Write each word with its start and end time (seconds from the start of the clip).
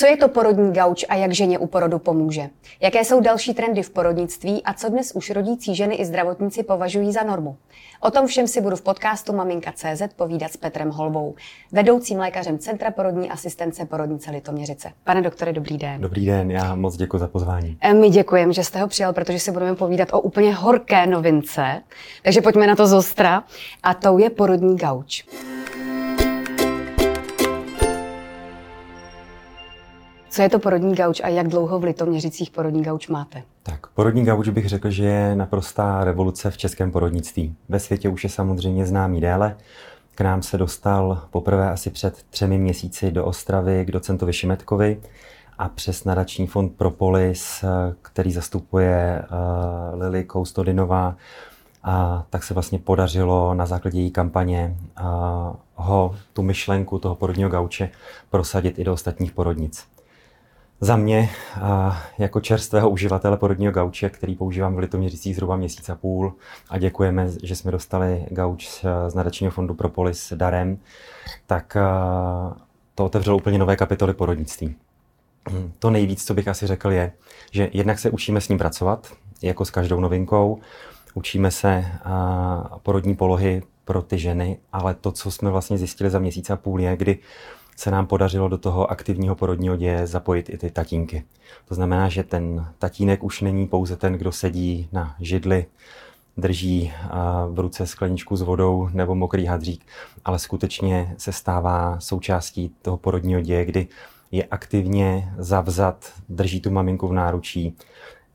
Co 0.00 0.06
je 0.06 0.16
to 0.16 0.28
porodní 0.28 0.72
gauč 0.72 1.04
a 1.08 1.14
jak 1.14 1.32
ženě 1.32 1.58
u 1.58 1.66
porodu 1.66 1.98
pomůže? 1.98 2.48
Jaké 2.80 3.04
jsou 3.04 3.20
další 3.20 3.54
trendy 3.54 3.82
v 3.82 3.90
porodnictví 3.90 4.62
a 4.64 4.74
co 4.74 4.88
dnes 4.88 5.12
už 5.12 5.30
rodící 5.30 5.74
ženy 5.74 5.94
i 5.94 6.04
zdravotníci 6.04 6.62
považují 6.62 7.12
za 7.12 7.22
normu? 7.22 7.56
O 8.00 8.10
tom 8.10 8.26
všem 8.26 8.46
si 8.48 8.60
budu 8.60 8.76
v 8.76 8.82
podcastu 8.82 9.32
Maminka.cz 9.32 10.02
povídat 10.16 10.52
s 10.52 10.56
Petrem 10.56 10.90
Holbou, 10.90 11.34
vedoucím 11.72 12.18
lékařem 12.18 12.58
Centra 12.58 12.90
porodní 12.90 13.30
asistence 13.30 13.84
porodnice 13.84 14.30
Litoměřice. 14.30 14.90
Pane 15.04 15.22
doktore, 15.22 15.52
dobrý 15.52 15.78
den. 15.78 16.00
Dobrý 16.00 16.26
den, 16.26 16.50
já 16.50 16.74
moc 16.74 16.96
děkuji 16.96 17.18
za 17.18 17.28
pozvání. 17.28 17.76
E, 17.80 17.94
my 17.94 18.10
děkujeme, 18.10 18.52
že 18.52 18.64
jste 18.64 18.80
ho 18.80 18.88
přijal, 18.88 19.12
protože 19.12 19.38
si 19.38 19.52
budeme 19.52 19.76
povídat 19.76 20.08
o 20.12 20.20
úplně 20.20 20.54
horké 20.54 21.06
novince. 21.06 21.82
Takže 22.22 22.40
pojďme 22.40 22.66
na 22.66 22.76
to 22.76 22.86
zostra. 22.86 23.44
A 23.82 23.94
tou 23.94 24.18
je 24.18 24.30
porodní 24.30 24.76
gauč. 24.76 25.24
Co 30.30 30.42
je 30.42 30.48
to 30.48 30.58
porodní 30.58 30.94
gauč 30.94 31.20
a 31.24 31.28
jak 31.28 31.48
dlouho 31.48 31.78
v 31.78 31.84
Litoměřicích 31.84 32.50
porodní 32.50 32.82
gauč 32.82 33.08
máte? 33.08 33.42
Tak, 33.62 33.86
porodní 33.86 34.24
gauč 34.24 34.48
bych 34.48 34.68
řekl, 34.68 34.90
že 34.90 35.04
je 35.04 35.36
naprostá 35.36 36.04
revoluce 36.04 36.50
v 36.50 36.56
českém 36.56 36.92
porodnictví. 36.92 37.54
Ve 37.68 37.80
světě 37.80 38.08
už 38.08 38.24
je 38.24 38.30
samozřejmě 38.30 38.86
známý 38.86 39.20
déle. 39.20 39.56
K 40.14 40.20
nám 40.20 40.42
se 40.42 40.58
dostal 40.58 41.22
poprvé 41.30 41.70
asi 41.70 41.90
před 41.90 42.22
třemi 42.30 42.58
měsíci 42.58 43.10
do 43.10 43.24
Ostravy 43.24 43.84
k 43.86 43.90
docentovi 43.90 44.32
Šimetkovi 44.32 45.00
a 45.58 45.68
přes 45.68 46.04
nadační 46.04 46.46
fond 46.46 46.76
Propolis, 46.76 47.64
který 48.02 48.32
zastupuje 48.32 49.22
uh, 49.22 50.00
Lily 50.00 50.24
Koustodinová, 50.24 51.16
a 51.82 52.24
tak 52.30 52.42
se 52.42 52.54
vlastně 52.54 52.78
podařilo 52.78 53.54
na 53.54 53.66
základě 53.66 54.00
její 54.00 54.10
kampaně 54.10 54.76
uh, 55.00 55.06
ho, 55.74 56.14
tu 56.32 56.42
myšlenku 56.42 56.98
toho 56.98 57.14
porodního 57.14 57.50
gauče 57.50 57.90
prosadit 58.30 58.78
i 58.78 58.84
do 58.84 58.92
ostatních 58.92 59.32
porodnic. 59.32 59.86
Za 60.82 60.96
mě, 60.96 61.30
jako 62.18 62.40
čerstvého 62.40 62.90
uživatele 62.90 63.36
porodního 63.36 63.72
gauče, 63.72 64.10
který 64.10 64.34
používám 64.34 64.74
v 64.74 64.78
Litoměřicích 64.78 65.34
zhruba 65.34 65.56
měsíc 65.56 65.88
a 65.88 65.94
půl 65.94 66.34
a 66.70 66.78
děkujeme, 66.78 67.28
že 67.42 67.56
jsme 67.56 67.70
dostali 67.70 68.26
gauč 68.30 68.84
z 69.08 69.14
nadačního 69.14 69.50
fondu 69.50 69.74
Propolis 69.74 70.32
darem, 70.36 70.78
tak 71.46 71.76
to 72.94 73.04
otevřelo 73.04 73.36
úplně 73.36 73.58
nové 73.58 73.76
kapitoly 73.76 74.14
porodnictví. 74.14 74.74
To 75.78 75.90
nejvíc, 75.90 76.24
co 76.24 76.34
bych 76.34 76.48
asi 76.48 76.66
řekl, 76.66 76.90
je, 76.90 77.12
že 77.50 77.70
jednak 77.72 77.98
se 77.98 78.10
učíme 78.10 78.40
s 78.40 78.48
ním 78.48 78.58
pracovat, 78.58 79.12
jako 79.42 79.64
s 79.64 79.70
každou 79.70 80.00
novinkou, 80.00 80.58
učíme 81.14 81.50
se 81.50 81.84
porodní 82.82 83.16
polohy 83.16 83.62
pro 83.84 84.02
ty 84.02 84.18
ženy, 84.18 84.58
ale 84.72 84.94
to, 84.94 85.12
co 85.12 85.30
jsme 85.30 85.50
vlastně 85.50 85.78
zjistili 85.78 86.10
za 86.10 86.18
měsíc 86.18 86.50
a 86.50 86.56
půl, 86.56 86.80
je, 86.80 86.96
kdy 86.96 87.18
se 87.80 87.90
nám 87.90 88.06
podařilo 88.06 88.48
do 88.48 88.58
toho 88.58 88.90
aktivního 88.90 89.34
porodního 89.34 89.76
děje 89.76 90.06
zapojit 90.06 90.50
i 90.50 90.58
ty 90.58 90.70
tatínky. 90.70 91.24
To 91.68 91.74
znamená, 91.74 92.08
že 92.08 92.22
ten 92.22 92.66
tatínek 92.78 93.24
už 93.24 93.40
není 93.40 93.66
pouze 93.66 93.96
ten, 93.96 94.12
kdo 94.12 94.32
sedí 94.32 94.88
na 94.92 95.16
židli, 95.20 95.66
drží 96.36 96.92
v 97.50 97.58
ruce 97.58 97.86
skleničku 97.86 98.36
s 98.36 98.42
vodou 98.42 98.88
nebo 98.92 99.14
mokrý 99.14 99.46
hadřík, 99.46 99.84
ale 100.24 100.38
skutečně 100.38 101.14
se 101.18 101.32
stává 101.32 102.00
součástí 102.00 102.74
toho 102.82 102.96
porodního 102.96 103.40
děje, 103.40 103.64
kdy 103.64 103.88
je 104.30 104.44
aktivně 104.44 105.34
zavzat, 105.38 106.12
drží 106.28 106.60
tu 106.60 106.70
maminku 106.70 107.08
v 107.08 107.12
náručí, 107.12 107.76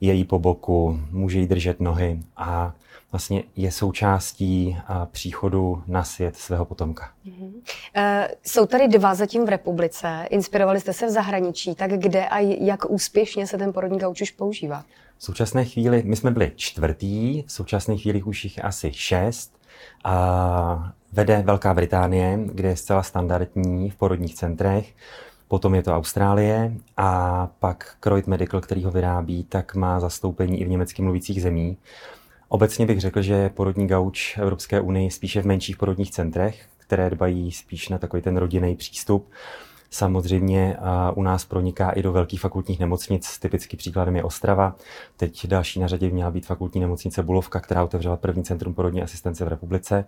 je 0.00 0.12
jí 0.12 0.24
po 0.24 0.38
boku, 0.38 1.00
může 1.10 1.38
jí 1.38 1.46
držet 1.46 1.80
nohy 1.80 2.20
a 2.36 2.72
vlastně 3.12 3.42
je 3.56 3.72
součástí 3.72 4.76
příchodu 5.10 5.82
na 5.86 6.04
svět 6.04 6.36
svého 6.36 6.64
potomka. 6.64 7.10
Mm-hmm. 7.26 7.52
Jsou 8.42 8.66
tady 8.66 8.88
dva 8.88 9.14
zatím 9.14 9.44
v 9.46 9.48
republice. 9.48 10.26
Inspirovali 10.30 10.80
jste 10.80 10.92
se 10.92 11.06
v 11.06 11.10
zahraničí. 11.10 11.74
Tak 11.74 11.90
kde 11.90 12.28
a 12.28 12.38
jak 12.38 12.90
úspěšně 12.90 13.46
se 13.46 13.58
ten 13.58 13.72
porodní 13.72 13.98
gauč 13.98 14.22
už 14.22 14.30
používá? 14.30 14.84
V 15.18 15.24
současné 15.24 15.64
chvíli, 15.64 16.02
my 16.06 16.16
jsme 16.16 16.30
byli 16.30 16.52
čtvrtý, 16.56 17.42
v 17.42 17.52
současné 17.52 17.96
chvíli 17.96 18.22
už 18.22 18.44
jich 18.44 18.56
je 18.56 18.62
asi 18.62 18.92
šest. 18.92 19.58
A 20.04 20.92
vede 21.12 21.42
Velká 21.46 21.74
Británie, 21.74 22.38
kde 22.44 22.68
je 22.68 22.76
zcela 22.76 23.02
standardní 23.02 23.90
v 23.90 23.96
porodních 23.96 24.34
centrech. 24.34 24.94
Potom 25.48 25.74
je 25.74 25.82
to 25.82 25.96
Austrálie 25.96 26.72
a 26.96 27.48
pak 27.58 27.96
Croyd 28.00 28.26
Medical, 28.26 28.60
který 28.60 28.84
ho 28.84 28.90
vyrábí, 28.90 29.44
tak 29.44 29.74
má 29.74 30.00
zastoupení 30.00 30.60
i 30.60 30.64
v 30.64 30.68
německy 30.68 31.02
mluvících 31.02 31.42
zemích. 31.42 31.78
Obecně 32.48 32.86
bych 32.86 33.00
řekl, 33.00 33.22
že 33.22 33.48
porodní 33.48 33.86
gauč 33.86 34.38
Evropské 34.38 34.80
unii 34.80 35.10
spíše 35.10 35.42
v 35.42 35.46
menších 35.46 35.76
porodních 35.76 36.10
centrech, 36.10 36.66
které 36.78 37.10
dbají 37.10 37.52
spíš 37.52 37.88
na 37.88 37.98
takový 37.98 38.22
ten 38.22 38.36
rodinný 38.36 38.76
přístup. 38.76 39.30
Samozřejmě 39.90 40.76
u 41.14 41.22
nás 41.22 41.44
proniká 41.44 41.90
i 41.90 42.02
do 42.02 42.12
velkých 42.12 42.40
fakultních 42.40 42.80
nemocnic, 42.80 43.38
typicky 43.38 43.76
příkladem 43.76 44.16
je 44.16 44.24
Ostrava. 44.24 44.76
Teď 45.16 45.46
další 45.46 45.80
na 45.80 45.86
řadě 45.86 46.10
měla 46.10 46.30
být 46.30 46.46
fakultní 46.46 46.80
nemocnice 46.80 47.22
Bulovka, 47.22 47.60
která 47.60 47.84
otevřela 47.84 48.16
první 48.16 48.44
centrum 48.44 48.74
porodní 48.74 49.02
asistence 49.02 49.44
v 49.44 49.48
republice 49.48 50.04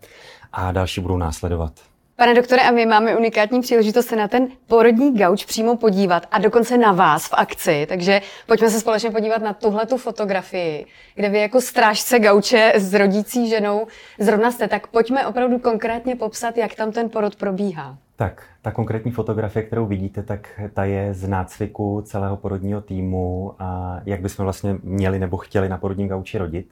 a 0.52 0.72
další 0.72 1.00
budou 1.00 1.16
následovat. 1.16 1.72
Pane 2.18 2.34
doktore, 2.34 2.62
a 2.62 2.70
my 2.70 2.86
máme 2.86 3.16
unikátní 3.16 3.60
příležitost 3.60 4.06
se 4.06 4.16
na 4.16 4.28
ten 4.28 4.48
porodní 4.66 5.18
gauč 5.18 5.44
přímo 5.44 5.76
podívat 5.76 6.26
a 6.30 6.38
dokonce 6.38 6.78
na 6.78 6.92
vás 6.92 7.28
v 7.28 7.34
akci. 7.34 7.86
Takže 7.88 8.20
pojďme 8.46 8.70
se 8.70 8.80
společně 8.80 9.10
podívat 9.10 9.42
na 9.42 9.52
tuhle 9.52 9.86
tu 9.86 9.96
fotografii, 9.96 10.86
kde 11.14 11.28
vy 11.28 11.38
jako 11.38 11.60
strážce 11.60 12.18
gauče 12.18 12.72
s 12.76 12.94
rodící 12.94 13.48
ženou 13.48 13.86
zrovna 14.18 14.50
jste. 14.50 14.68
Tak 14.68 14.86
pojďme 14.86 15.26
opravdu 15.26 15.58
konkrétně 15.58 16.16
popsat, 16.16 16.56
jak 16.56 16.74
tam 16.74 16.92
ten 16.92 17.10
porod 17.10 17.36
probíhá. 17.36 17.98
Tak, 18.16 18.42
ta 18.62 18.70
konkrétní 18.70 19.10
fotografie, 19.10 19.62
kterou 19.62 19.86
vidíte, 19.86 20.22
tak 20.22 20.60
ta 20.74 20.84
je 20.84 21.14
z 21.14 21.28
nácviku 21.28 22.02
celého 22.04 22.36
porodního 22.36 22.80
týmu 22.80 23.54
a 23.58 24.00
jak 24.04 24.20
bychom 24.20 24.42
vlastně 24.44 24.76
měli 24.82 25.18
nebo 25.18 25.36
chtěli 25.36 25.68
na 25.68 25.78
porodní 25.78 26.08
gauči 26.08 26.38
rodit. 26.38 26.66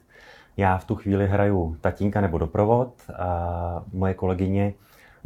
Já 0.57 0.77
v 0.77 0.85
tu 0.85 0.95
chvíli 0.95 1.27
hraju 1.27 1.77
tatínka 1.81 2.21
nebo 2.21 2.37
doprovod 2.37 2.89
a 3.19 3.83
moje 3.93 4.13
kolegyně 4.13 4.73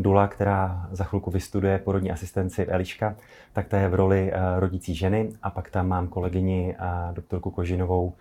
Dula, 0.01 0.27
která 0.27 0.87
za 0.91 1.03
chvilku 1.03 1.31
vystuduje 1.31 1.77
porodní 1.77 2.11
asistenci 2.11 2.65
Eliška, 2.65 3.15
tak 3.53 3.67
ta 3.67 3.77
je 3.77 3.89
v 3.89 3.93
roli 3.93 4.31
eh, 4.33 4.59
rodící 4.59 4.95
ženy 4.95 5.29
a 5.43 5.49
pak 5.49 5.69
tam 5.69 5.87
mám 5.87 6.07
kolegyni 6.07 6.75
eh, 6.79 7.13
doktorku 7.13 7.51
Kožinovou, 7.51 8.13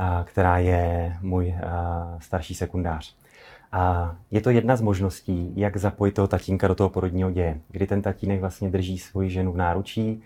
eh, 0.00 0.04
která 0.24 0.58
je 0.58 1.16
můj 1.22 1.54
starší 2.18 2.54
sekundář. 2.54 3.16
A 3.72 4.14
je 4.30 4.40
to 4.40 4.50
jedna 4.50 4.76
z 4.76 4.80
možností, 4.80 5.52
jak 5.56 5.76
zapojit 5.76 6.12
toho 6.12 6.28
tatínka 6.28 6.68
do 6.68 6.74
toho 6.74 6.88
porodního 6.88 7.30
děje, 7.30 7.60
kdy 7.70 7.86
ten 7.86 8.02
tatínek 8.02 8.40
vlastně 8.40 8.70
drží 8.70 8.98
svoji 8.98 9.30
ženu 9.30 9.52
v 9.52 9.56
náručí, 9.56 10.22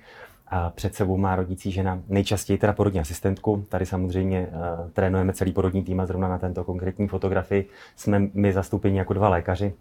a 0.48 0.70
před 0.70 0.94
sebou 0.94 1.16
má 1.16 1.36
rodící 1.36 1.72
žena, 1.72 2.02
nejčastěji 2.08 2.58
teda 2.58 2.72
porodní 2.72 3.00
asistentku. 3.00 3.64
Tady 3.68 3.86
samozřejmě 3.86 4.46
uh, 4.46 4.90
trénujeme 4.90 5.32
celý 5.32 5.52
porodní 5.52 5.82
tým 5.82 6.00
a 6.00 6.06
zrovna 6.06 6.28
na 6.28 6.38
tento 6.38 6.64
konkrétní 6.64 7.08
fotografii 7.08 7.68
jsme 7.96 8.22
my 8.34 8.52
zastoupeni 8.52 8.98
jako 8.98 9.12
dva 9.12 9.28
lékaři, 9.28 9.74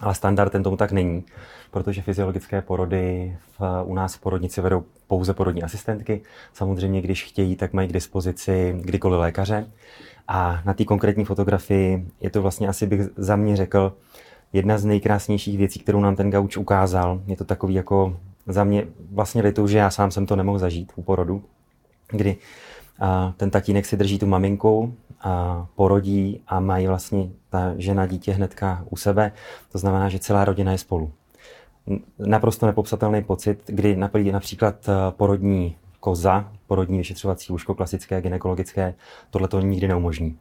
ale 0.00 0.14
standardem 0.14 0.62
tomu 0.62 0.76
tak 0.76 0.92
není, 0.92 1.24
protože 1.70 2.02
fyziologické 2.02 2.62
porody 2.62 3.36
v, 3.58 3.82
u 3.84 3.94
nás 3.94 4.14
v 4.14 4.20
porodnici 4.20 4.60
vedou 4.60 4.84
pouze 5.06 5.34
porodní 5.34 5.62
asistentky. 5.62 6.22
Samozřejmě, 6.52 7.00
když 7.00 7.24
chtějí, 7.24 7.56
tak 7.56 7.72
mají 7.72 7.88
k 7.88 7.92
dispozici 7.92 8.74
kdykoliv 8.80 9.20
lékaře. 9.20 9.70
A 10.28 10.62
na 10.64 10.74
té 10.74 10.84
konkrétní 10.84 11.24
fotografii 11.24 12.08
je 12.20 12.30
to 12.30 12.42
vlastně 12.42 12.68
asi 12.68 12.86
bych 12.86 13.00
za 13.16 13.36
mě 13.36 13.56
řekl 13.56 13.96
jedna 14.52 14.78
z 14.78 14.84
nejkrásnějších 14.84 15.58
věcí, 15.58 15.80
kterou 15.80 16.00
nám 16.00 16.16
ten 16.16 16.30
gauč 16.30 16.56
ukázal. 16.56 17.20
Je 17.26 17.36
to 17.36 17.44
takový 17.44 17.74
jako 17.74 18.16
za 18.46 18.64
mě 18.64 18.86
vlastně 19.12 19.42
litu, 19.42 19.66
že 19.66 19.78
já 19.78 19.90
sám 19.90 20.10
jsem 20.10 20.26
to 20.26 20.36
nemohl 20.36 20.58
zažít 20.58 20.92
u 20.96 21.02
porodu, 21.02 21.44
kdy 22.08 22.36
a 23.00 23.34
ten 23.36 23.50
tatínek 23.50 23.86
si 23.86 23.96
drží 23.96 24.18
tu 24.18 24.26
maminku, 24.26 24.94
a 25.22 25.66
porodí 25.74 26.40
a 26.46 26.60
mají 26.60 26.86
vlastně 26.86 27.30
ta 27.50 27.74
žena 27.76 28.06
dítě 28.06 28.32
hnedka 28.32 28.84
u 28.90 28.96
sebe. 28.96 29.32
To 29.72 29.78
znamená, 29.78 30.08
že 30.08 30.18
celá 30.18 30.44
rodina 30.44 30.72
je 30.72 30.78
spolu. 30.78 31.12
Naprosto 32.18 32.66
nepopsatelný 32.66 33.24
pocit, 33.24 33.62
kdy 33.66 33.96
například 34.32 34.88
eh, 34.88 34.92
porodní 35.10 35.76
koza, 36.00 36.52
porodní 36.66 36.98
vyšetřovací 36.98 37.52
lůžko, 37.52 37.74
klasické, 37.74 38.20
gynekologické, 38.20 38.94
tohle 39.30 39.48
to 39.48 39.60
nikdy 39.60 39.88
neumožní. 39.88 40.38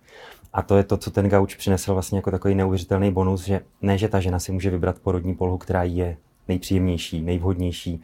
A 0.54 0.62
to 0.62 0.78
je 0.78 0.84
to, 0.84 0.98
co 0.98 1.12
ten 1.12 1.30
gauč 1.30 1.56
přinesl 1.56 1.94
vlastně 1.94 2.18
jako 2.18 2.32
takový 2.32 2.56
neuvěřitelný 2.56 3.12
bonus, 3.12 3.46
že 3.46 3.62
ne, 3.82 3.98
že 3.98 4.08
ta 4.08 4.20
žena 4.20 4.40
si 4.40 4.52
může 4.52 4.70
vybrat 4.70 5.00
porodní 5.00 5.36
polohu, 5.36 5.58
která 5.58 5.84
je 5.84 6.18
nejpříjemnější, 6.48 7.22
nejvhodnější, 7.22 8.02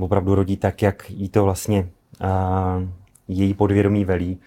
opravdu 0.00 0.34
rodí 0.34 0.56
tak, 0.56 0.82
jak 0.82 1.10
jí 1.10 1.28
to 1.28 1.44
vlastně 1.44 1.88
uh, 2.22 2.88
její 3.32 3.54
podvědomí 3.54 4.04
velí, 4.04 4.38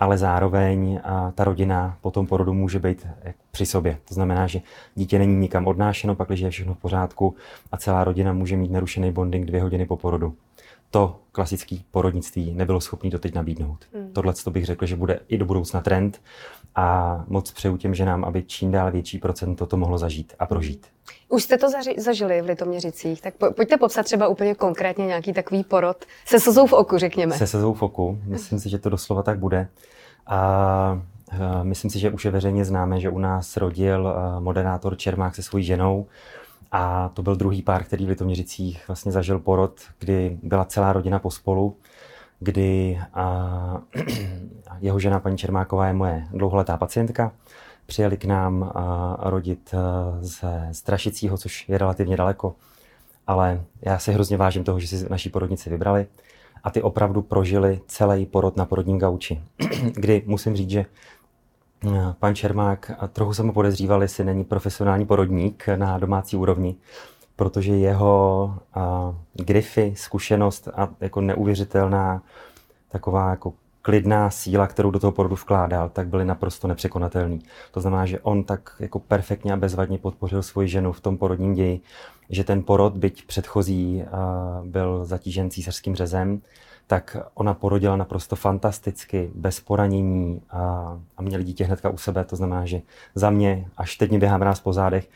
ale 0.00 0.18
zároveň 0.18 1.00
ta 1.34 1.44
rodina 1.44 1.96
po 2.00 2.10
tom 2.10 2.26
porodu 2.26 2.54
může 2.54 2.78
být 2.78 3.06
při 3.50 3.66
sobě. 3.66 3.98
To 4.08 4.14
znamená, 4.14 4.46
že 4.46 4.60
dítě 4.94 5.18
není 5.18 5.36
nikam 5.36 5.66
odnášeno, 5.66 6.14
pak 6.14 6.30
je 6.30 6.50
všechno 6.50 6.74
v 6.74 6.78
pořádku 6.78 7.34
a 7.72 7.76
celá 7.76 8.04
rodina 8.04 8.32
může 8.32 8.56
mít 8.56 8.70
narušený 8.70 9.12
bonding 9.12 9.46
dvě 9.46 9.62
hodiny 9.62 9.86
po 9.86 9.96
porodu. 9.96 10.34
To 10.92 11.20
klasický 11.32 11.84
porodnictví 11.90 12.52
nebylo 12.54 12.80
schopný 12.80 13.10
doteď 13.10 13.34
nabídnout. 13.34 13.84
Hmm. 13.94 14.12
Tohle 14.12 14.34
to 14.44 14.50
bych 14.50 14.66
řekl, 14.66 14.86
že 14.86 14.96
bude 14.96 15.20
i 15.28 15.38
do 15.38 15.44
budoucna 15.44 15.80
trend 15.80 16.20
a 16.74 17.16
moc 17.28 17.52
přeju 17.52 17.76
těm 17.76 17.94
ženám, 17.94 18.24
aby 18.24 18.42
čím 18.42 18.70
dál 18.70 18.90
větší 18.90 19.18
procento 19.18 19.66
to 19.66 19.76
mohlo 19.76 19.98
zažít 19.98 20.34
a 20.38 20.46
prožít. 20.46 20.86
Už 21.28 21.42
jste 21.42 21.58
to 21.58 21.66
zaži- 21.66 22.00
zažili 22.00 22.42
v 22.42 22.44
Litoměřicích, 22.44 23.22
tak 23.22 23.34
po- 23.34 23.52
pojďte 23.52 23.76
popsat 23.76 24.02
třeba 24.02 24.28
úplně 24.28 24.54
konkrétně 24.54 25.06
nějaký 25.06 25.32
takový 25.32 25.64
porod 25.64 25.96
se 26.26 26.40
slzou 26.40 26.66
v 26.66 26.72
oku, 26.72 26.98
řekněme. 26.98 27.38
Se 27.38 27.46
slzou 27.46 27.74
v 27.74 27.82
oku, 27.82 28.18
myslím 28.24 28.58
si, 28.58 28.68
že 28.70 28.78
to 28.78 28.90
doslova 28.90 29.22
tak 29.22 29.38
bude. 29.38 29.68
A 30.26 31.02
myslím 31.62 31.90
si, 31.90 31.98
že 31.98 32.10
už 32.10 32.24
je 32.24 32.30
veřejně 32.30 32.64
známe, 32.64 33.00
že 33.00 33.10
u 33.10 33.18
nás 33.18 33.56
rodil 33.56 34.14
moderátor 34.38 34.96
Čermák 34.96 35.34
se 35.34 35.42
svojí 35.42 35.64
ženou 35.64 36.06
a 36.72 37.08
to 37.14 37.22
byl 37.22 37.36
druhý 37.36 37.62
pár, 37.62 37.84
který 37.84 38.06
v 38.06 38.08
Litoměřicích 38.08 38.88
vlastně 38.88 39.12
zažil 39.12 39.38
porod, 39.38 39.80
kdy 39.98 40.38
byla 40.42 40.64
celá 40.64 40.92
rodina 40.92 41.18
pospolu, 41.18 41.76
kdy 42.40 43.00
a, 43.14 43.82
jeho 44.80 44.98
žena 44.98 45.20
paní 45.20 45.38
Čermáková 45.38 45.86
je 45.86 45.92
moje 45.92 46.26
dlouholetá 46.32 46.76
pacientka. 46.76 47.32
Přijeli 47.86 48.16
k 48.16 48.24
nám 48.24 48.72
a, 48.74 49.16
rodit 49.20 49.74
ze 50.20 50.68
Strašicího, 50.72 51.38
což 51.38 51.68
je 51.68 51.78
relativně 51.78 52.16
daleko, 52.16 52.54
ale 53.26 53.62
já 53.82 53.98
si 53.98 54.12
hrozně 54.12 54.36
vážím 54.36 54.64
toho, 54.64 54.80
že 54.80 54.88
si 54.88 55.08
naší 55.08 55.30
porodnici 55.30 55.70
vybrali 55.70 56.06
a 56.64 56.70
ty 56.70 56.82
opravdu 56.82 57.22
prožili 57.22 57.80
celý 57.86 58.26
porod 58.26 58.56
na 58.56 58.64
porodním 58.64 58.98
gauči, 58.98 59.42
kdy 59.94 60.22
musím 60.26 60.56
říct, 60.56 60.70
že 60.70 60.86
pan 62.18 62.34
Čermák, 62.34 62.90
trochu 63.12 63.34
jsem 63.34 63.46
ho 63.46 63.52
podezříval, 63.52 64.02
jestli 64.02 64.24
není 64.24 64.44
profesionální 64.44 65.06
porodník 65.06 65.66
na 65.76 65.98
domácí 65.98 66.36
úrovni, 66.36 66.76
protože 67.36 67.72
jeho 67.72 68.54
a, 68.74 69.14
grify, 69.34 69.94
zkušenost 69.96 70.68
a 70.68 70.88
jako 71.00 71.20
neuvěřitelná 71.20 72.22
taková 72.88 73.30
jako 73.30 73.52
klidná 73.82 74.30
síla, 74.30 74.66
kterou 74.66 74.90
do 74.90 74.98
toho 74.98 75.12
porodu 75.12 75.34
vkládal, 75.34 75.88
tak 75.88 76.08
byly 76.08 76.24
naprosto 76.24 76.68
nepřekonatelný. 76.68 77.42
To 77.70 77.80
znamená, 77.80 78.06
že 78.06 78.20
on 78.20 78.44
tak 78.44 78.76
jako 78.80 78.98
perfektně 78.98 79.52
a 79.52 79.56
bezvadně 79.56 79.98
podpořil 79.98 80.42
svoji 80.42 80.68
ženu 80.68 80.92
v 80.92 81.00
tom 81.00 81.18
porodním 81.18 81.54
ději, 81.54 81.80
že 82.30 82.44
ten 82.44 82.62
porod, 82.62 82.96
byť 82.96 83.26
předchozí, 83.26 84.04
byl 84.64 85.04
zatížen 85.04 85.50
císařským 85.50 85.96
řezem, 85.96 86.40
tak 86.86 87.16
ona 87.34 87.54
porodila 87.54 87.96
naprosto 87.96 88.36
fantasticky, 88.36 89.30
bez 89.34 89.60
poranění 89.60 90.42
a, 90.50 90.60
a 91.16 91.22
měli 91.22 91.44
dítě 91.44 91.64
hnedka 91.64 91.90
u 91.90 91.96
sebe. 91.96 92.24
To 92.24 92.36
znamená, 92.36 92.66
že 92.66 92.82
za 93.14 93.30
mě, 93.30 93.66
až 93.76 93.96
teď 93.96 94.10
mi 94.10 94.18
běhá 94.18 94.38
mráz 94.38 94.60
po 94.60 94.72
zádech, 94.72 95.08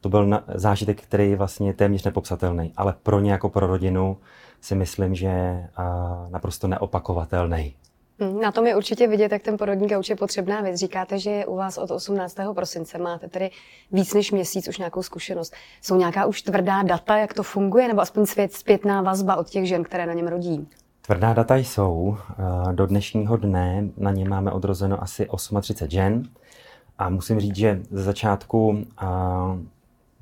to 0.00 0.08
byl 0.08 0.26
na, 0.26 0.44
zážitek, 0.54 1.02
který 1.02 1.30
je 1.30 1.36
vlastně 1.36 1.74
téměř 1.74 2.04
nepopsatelný, 2.04 2.72
ale 2.76 2.94
pro 3.02 3.20
ně 3.20 3.32
jako 3.32 3.48
pro 3.48 3.66
rodinu 3.66 4.16
si 4.60 4.74
myslím, 4.74 5.14
že 5.14 5.64
a, 5.76 6.26
naprosto 6.30 6.68
neopakovatelný. 6.68 7.74
Hm, 8.20 8.40
na 8.40 8.52
tom 8.52 8.66
je 8.66 8.76
určitě 8.76 9.08
vidět, 9.08 9.32
jak 9.32 9.42
ten 9.42 9.56
porodní 9.56 9.88
gauč 9.88 10.10
je 10.10 10.16
potřebná 10.16 10.60
věc. 10.60 10.76
Říkáte, 10.76 11.18
že 11.18 11.46
u 11.46 11.56
vás 11.56 11.78
od 11.78 11.90
18. 11.90 12.36
prosince. 12.54 12.98
Máte 12.98 13.28
tedy 13.28 13.50
víc 13.92 14.14
než 14.14 14.32
měsíc 14.32 14.68
už 14.68 14.78
nějakou 14.78 15.02
zkušenost. 15.02 15.54
Jsou 15.82 15.96
nějaká 15.96 16.26
už 16.26 16.42
tvrdá 16.42 16.82
data, 16.82 17.16
jak 17.16 17.34
to 17.34 17.42
funguje, 17.42 17.88
nebo 17.88 18.00
aspoň 18.00 18.26
svět, 18.26 18.52
zpětná 18.52 19.02
vazba 19.02 19.36
od 19.36 19.50
těch 19.50 19.68
žen, 19.68 19.84
které 19.84 20.06
na 20.06 20.12
něm 20.12 20.28
rodí? 20.28 20.68
Tvrdá 21.06 21.32
data 21.32 21.56
jsou. 21.56 22.16
Do 22.72 22.86
dnešního 22.86 23.36
dne 23.36 23.88
na 23.96 24.10
ně 24.10 24.28
máme 24.28 24.50
odrozeno 24.52 25.02
asi 25.02 25.28
38 25.60 25.88
žen. 25.90 26.22
A 26.98 27.08
musím 27.08 27.40
říct, 27.40 27.56
že 27.56 27.82
ze 27.90 28.02
začátku 28.02 28.84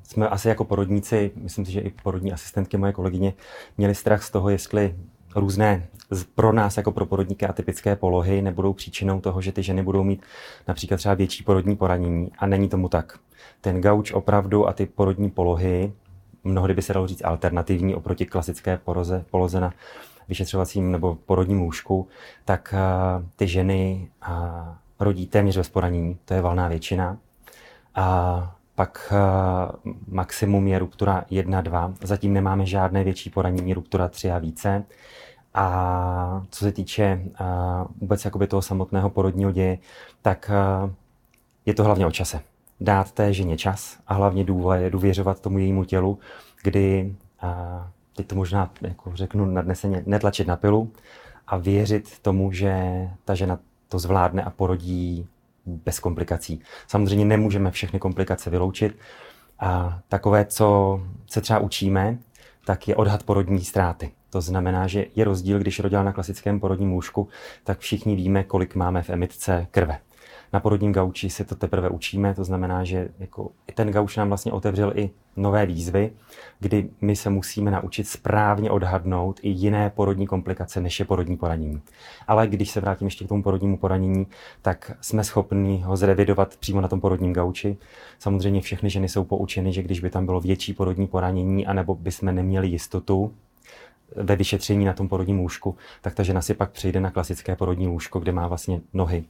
jsme 0.03 0.29
asi 0.29 0.49
jako 0.49 0.65
porodníci, 0.65 1.31
myslím 1.37 1.65
si, 1.65 1.73
že 1.73 1.81
i 1.81 1.91
porodní 2.03 2.33
asistentky 2.33 2.77
moje 2.77 2.93
kolegyně, 2.93 3.33
měli 3.79 3.95
strach 3.95 4.23
z 4.23 4.31
toho, 4.31 4.49
jestli 4.51 4.97
různé 5.37 5.87
pro 6.35 6.53
nás 6.53 6.77
jako 6.77 6.93
pro 6.93 7.07
porodníky 7.07 7.47
atypické 7.47 7.97
polohy 7.97 8.43
nebudou 8.43 8.73
příčinou 8.73 9.21
toho, 9.21 9.41
že 9.41 9.53
ty 9.53 9.63
ženy 9.63 9.83
budou 9.83 10.05
mít 10.05 10.23
například 10.69 10.97
třeba 10.97 11.15
větší 11.15 11.45
porodní 11.45 11.77
poranění 11.77 12.31
a 12.39 12.47
není 12.47 12.69
tomu 12.69 12.89
tak. 12.89 13.19
Ten 13.61 13.81
gauč 13.81 14.13
opravdu 14.13 14.69
a 14.69 14.73
ty 14.73 14.87
porodní 14.87 15.31
polohy, 15.31 15.93
mnohdy 16.45 16.75
by 16.75 16.83
se 16.83 16.93
dalo 16.93 17.07
říct 17.07 17.25
alternativní 17.25 17.95
oproti 17.95 18.27
klasické 18.27 18.77
poloze, 18.77 19.25
poloze 19.31 19.61
na 19.61 19.73
vyšetřovacím 20.31 20.93
nebo 20.93 21.15
porodním 21.15 21.61
lůžku, 21.61 22.09
tak 22.45 22.75
uh, 22.75 23.25
ty 23.37 23.49
ženy 23.49 24.11
uh, 24.29 24.35
rodí 25.01 25.27
téměř 25.27 25.57
bez 25.57 25.69
poranění, 25.69 26.19
to 26.25 26.35
je 26.35 26.41
valná 26.41 26.69
většina. 26.69 27.19
A 27.95 28.57
pak 28.75 29.13
uh, 29.13 29.93
maximum 30.09 30.67
je 30.67 30.79
ruptura 30.79 31.25
1-2. 31.31 31.95
Zatím 32.03 32.33
nemáme 32.33 32.67
žádné 32.67 33.05
větší 33.05 33.31
poranění, 33.31 33.75
ruptura 33.75 34.09
3 34.09 34.31
a 34.31 34.39
více. 34.39 34.85
A 35.55 36.43
co 36.51 36.65
se 36.65 36.73
týče 36.73 37.23
vůbec 38.01 38.25
jakoby 38.25 38.47
toho 38.47 38.63
samotného 38.63 39.11
porodního 39.11 39.53
děje, 39.53 39.79
tak 40.23 40.51
je 41.67 41.75
to 41.75 41.85
hlavně 41.85 42.07
o 42.07 42.11
čase. 42.11 42.41
Dát 42.81 43.13
té 43.13 43.33
ženě 43.33 43.57
čas 43.57 43.99
a 44.07 44.15
hlavně 44.15 44.45
důvěřovat 44.91 45.41
tomu 45.41 45.59
jejímu 45.59 45.85
tělu, 45.85 46.19
kdy, 46.63 47.15
teď 48.17 48.27
to 48.27 48.35
možná 48.35 48.71
jako 48.81 49.11
řeknu 49.15 49.45
nadneseně, 49.45 50.03
netlačit 50.07 50.47
na 50.47 50.57
pilu 50.57 50.93
a 51.47 51.57
věřit 51.57 52.19
tomu, 52.19 52.53
že 52.53 52.75
ta 53.25 53.35
žena 53.35 53.59
to 53.89 53.99
zvládne 53.99 54.43
a 54.43 54.51
porodí 54.51 55.27
bez 55.67 56.01
komplikací. 56.01 56.63
Samozřejmě 56.87 57.25
nemůžeme 57.25 57.71
všechny 57.71 57.99
komplikace 57.99 58.51
vyloučit. 58.51 58.99
A 59.59 60.01
takové, 60.09 60.45
co 60.45 61.01
se 61.27 61.41
třeba 61.41 61.59
učíme, 61.59 62.19
tak 62.65 62.89
je 62.89 62.97
odhad 62.97 63.23
porodní 63.23 63.65
ztráty. 63.65 64.13
To 64.31 64.41
znamená, 64.41 64.87
že 64.87 65.07
je 65.15 65.25
rozdíl, 65.25 65.59
když 65.59 65.81
rodila 65.81 66.03
na 66.03 66.13
klasickém 66.13 66.61
porodním 66.61 66.93
lůžku, 66.93 67.29
tak 67.65 67.79
všichni 67.79 68.17
víme, 68.17 68.45
kolik 68.45 68.75
máme 68.75 69.03
v 69.03 69.11
emitce 69.11 69.67
krve. 69.71 69.99
Na 70.53 70.61
porodním 70.61 70.93
gauči 70.93 71.31
se 71.31 71.45
to 71.45 71.55
teprve 71.55 71.89
učíme, 71.89 72.35
to 72.35 72.45
znamená, 72.45 72.85
že 72.85 73.09
jako 73.19 73.51
ten 73.75 73.91
gauč 73.91 74.17
nám 74.17 74.29
vlastně 74.29 74.53
otevřel 74.53 74.93
i 74.97 75.11
nové 75.37 75.67
výzvy, 75.67 76.13
kdy 76.61 76.89
my 77.01 77.17
se 77.17 77.31
musíme 77.31 77.71
naučit 77.71 78.09
správně 78.09 78.71
odhadnout 78.71 79.41
i 79.43 79.49
jiné 79.49 79.91
porodní 79.91 80.27
komplikace, 80.27 80.81
než 80.81 80.99
je 80.99 81.05
porodní 81.05 81.37
poranění. 81.37 81.81
Ale 82.27 82.47
když 82.47 82.71
se 82.71 82.81
vrátím 82.81 83.07
ještě 83.07 83.25
k 83.25 83.29
tomu 83.29 83.43
porodnímu 83.43 83.77
poranění, 83.77 84.27
tak 84.63 84.93
jsme 85.01 85.25
schopni 85.25 85.83
ho 85.87 85.97
zrevidovat 85.97 86.57
přímo 86.57 86.81
na 86.81 86.89
tom 86.89 87.01
porodním 87.01 87.33
gauči. 87.33 87.77
Samozřejmě 88.19 88.61
všechny 88.61 88.91
ženy 88.91 89.09
jsou 89.09 89.25
poučeny, 89.25 89.73
že 89.73 89.83
když 89.83 90.01
by 90.01 90.11
tam 90.11 90.27
bylo 90.27 90.41
větší 90.41 90.75
porodní 90.75 91.07
poranění, 91.07 91.67
anebo 91.67 91.95
bychom 91.95 92.35
neměli 92.35 92.69
jistotu, 92.69 93.35
ve 94.17 94.37
vyšetření 94.37 94.85
na 94.85 94.93
tom 94.93 95.09
porodním 95.09 95.39
lůžku, 95.39 95.77
tak 96.01 96.15
ta 96.15 96.23
žena 96.23 96.43
si 96.43 96.55
pak 96.55 96.71
přejde 96.71 97.01
na 97.01 97.11
klasické 97.11 97.57
porodní 97.57 97.87
lůžko, 97.87 98.21
kde 98.21 98.33
má 98.33 98.49
vlastně 98.49 98.81
nohy 98.95 99.25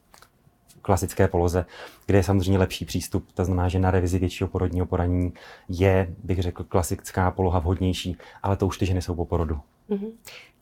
klasické 0.83 1.29
poloze, 1.29 1.65
kde 2.07 2.19
je 2.19 2.23
samozřejmě 2.23 2.59
lepší 2.59 2.85
přístup. 2.85 3.33
To 3.35 3.45
znamená, 3.45 3.69
že 3.69 3.79
na 3.79 3.91
revizi 3.91 4.19
většího 4.19 4.49
porodního 4.49 4.87
poranění 4.87 5.33
je, 5.69 6.15
bych 6.25 6.39
řekl, 6.43 6.65
klasická 6.65 7.31
poloha 7.31 7.59
vhodnější, 7.59 8.17
ale 8.43 8.57
to 8.57 8.67
už 8.67 8.79
ty 8.79 8.87
ženy 8.87 9.03
jsou 9.03 9.15
po 9.15 9.25
porodu. 9.25 9.61
Mm-hmm. 9.91 10.13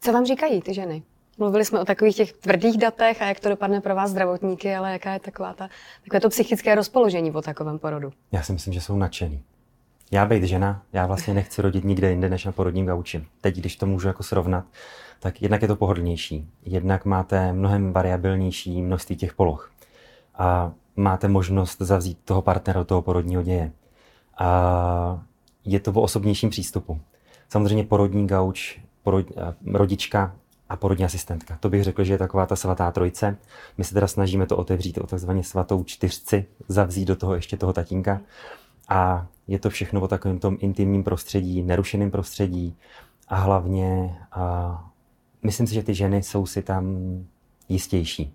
Co 0.01 0.13
vám 0.13 0.27
říkají 0.27 0.63
ty 0.63 0.75
ženy? 0.75 1.03
Mluvili 1.39 1.65
jsme 1.65 1.81
o 1.81 1.85
takových 1.85 2.17
těch 2.17 2.33
tvrdých 2.33 2.79
datech 2.79 3.23
a 3.23 3.27
jak 3.27 3.41
to 3.41 3.49
dopadne 3.49 3.81
pro 3.81 3.95
vás 3.95 4.11
zdravotníky, 4.11 4.75
ale 4.75 4.93
jaká 4.93 5.13
je 5.13 5.21
taková 5.21 5.53
ta, 5.53 5.69
takové 6.05 6.21
to 6.21 6.29
psychické 6.29 6.75
rozpoložení 6.75 7.33
po 7.33 7.43
takovém 7.43 7.79
porodu? 7.79 8.13
Já 8.33 8.43
si 8.43 8.53
myslím, 8.53 8.75
že 8.75 8.81
jsou 8.81 8.97
nadšený. 8.97 9.43
Já 10.11 10.27
být 10.27 10.43
žena, 10.43 10.83
já 10.93 11.07
vlastně 11.07 11.35
nechci 11.35 11.63
rodit 11.63 11.85
nikde 11.85 12.11
jinde 12.11 12.29
než 12.29 12.45
na 12.45 12.53
porodním 12.53 12.87
gauči. 12.87 13.25
Teď, 13.41 13.57
když 13.57 13.77
to 13.77 13.87
můžu 13.87 14.09
jako 14.09 14.23
srovnat, 14.23 14.65
tak 15.21 15.43
jednak 15.43 15.63
je 15.63 15.69
to 15.69 15.77
pohodlnější, 15.77 16.49
jednak 16.65 17.05
máte 17.05 17.53
mnohem 17.53 17.93
variabilnější 17.93 18.83
množství 18.83 19.17
těch 19.17 19.35
poloh 19.35 19.73
a 20.39 20.73
máte 20.97 21.29
možnost 21.29 21.81
zavzít 21.81 22.19
toho 22.25 22.43
partnera 22.43 22.81
do 22.81 22.85
toho 22.85 23.03
porodního 23.03 23.43
děje. 23.43 23.73
A 24.39 25.25
je 25.65 25.81
to 25.81 25.93
o 25.93 26.01
osobnějším 26.01 26.51
přístupu. 26.51 27.01
Samozřejmě 27.49 27.85
porodní 27.85 28.27
gauč, 28.27 28.81
porod, 29.03 29.27
rodička 29.67 30.35
a 30.69 30.77
porodní 30.77 31.05
asistentka. 31.05 31.59
To 31.61 31.71
bych 31.71 31.85
řekl, 31.85 32.05
že 32.05 32.15
je 32.15 32.19
taková 32.19 32.47
ta 32.47 32.57
svatá 32.57 32.91
trojce. 32.91 33.37
My 33.79 33.85
se 33.85 33.95
teda 33.95 34.07
snažíme 34.07 34.47
to 34.47 34.57
otevřít 34.57 34.99
o 34.99 35.07
takzvaně 35.07 35.45
svatou 35.45 35.85
čtyřci, 35.85 36.47
zavzít 36.69 37.05
do 37.05 37.17
toho 37.17 37.35
ještě 37.35 37.57
toho 37.57 37.73
tatínka. 37.73 38.21
A 38.89 39.27
je 39.47 39.59
to 39.59 39.71
všechno 39.71 40.01
o 40.01 40.09
takovém 40.09 40.39
tom 40.39 40.57
intimním 40.61 41.05
prostředí, 41.05 41.63
nerušeném 41.63 42.11
prostředí 42.11 42.77
a 43.29 43.37
hlavně 43.37 44.19
a 44.33 44.85
myslím 45.43 45.67
si, 45.67 45.75
že 45.75 45.83
ty 45.83 45.95
ženy 45.95 46.23
jsou 46.23 46.47
si 46.47 46.63
tam 46.63 46.97
jistější. 47.69 48.35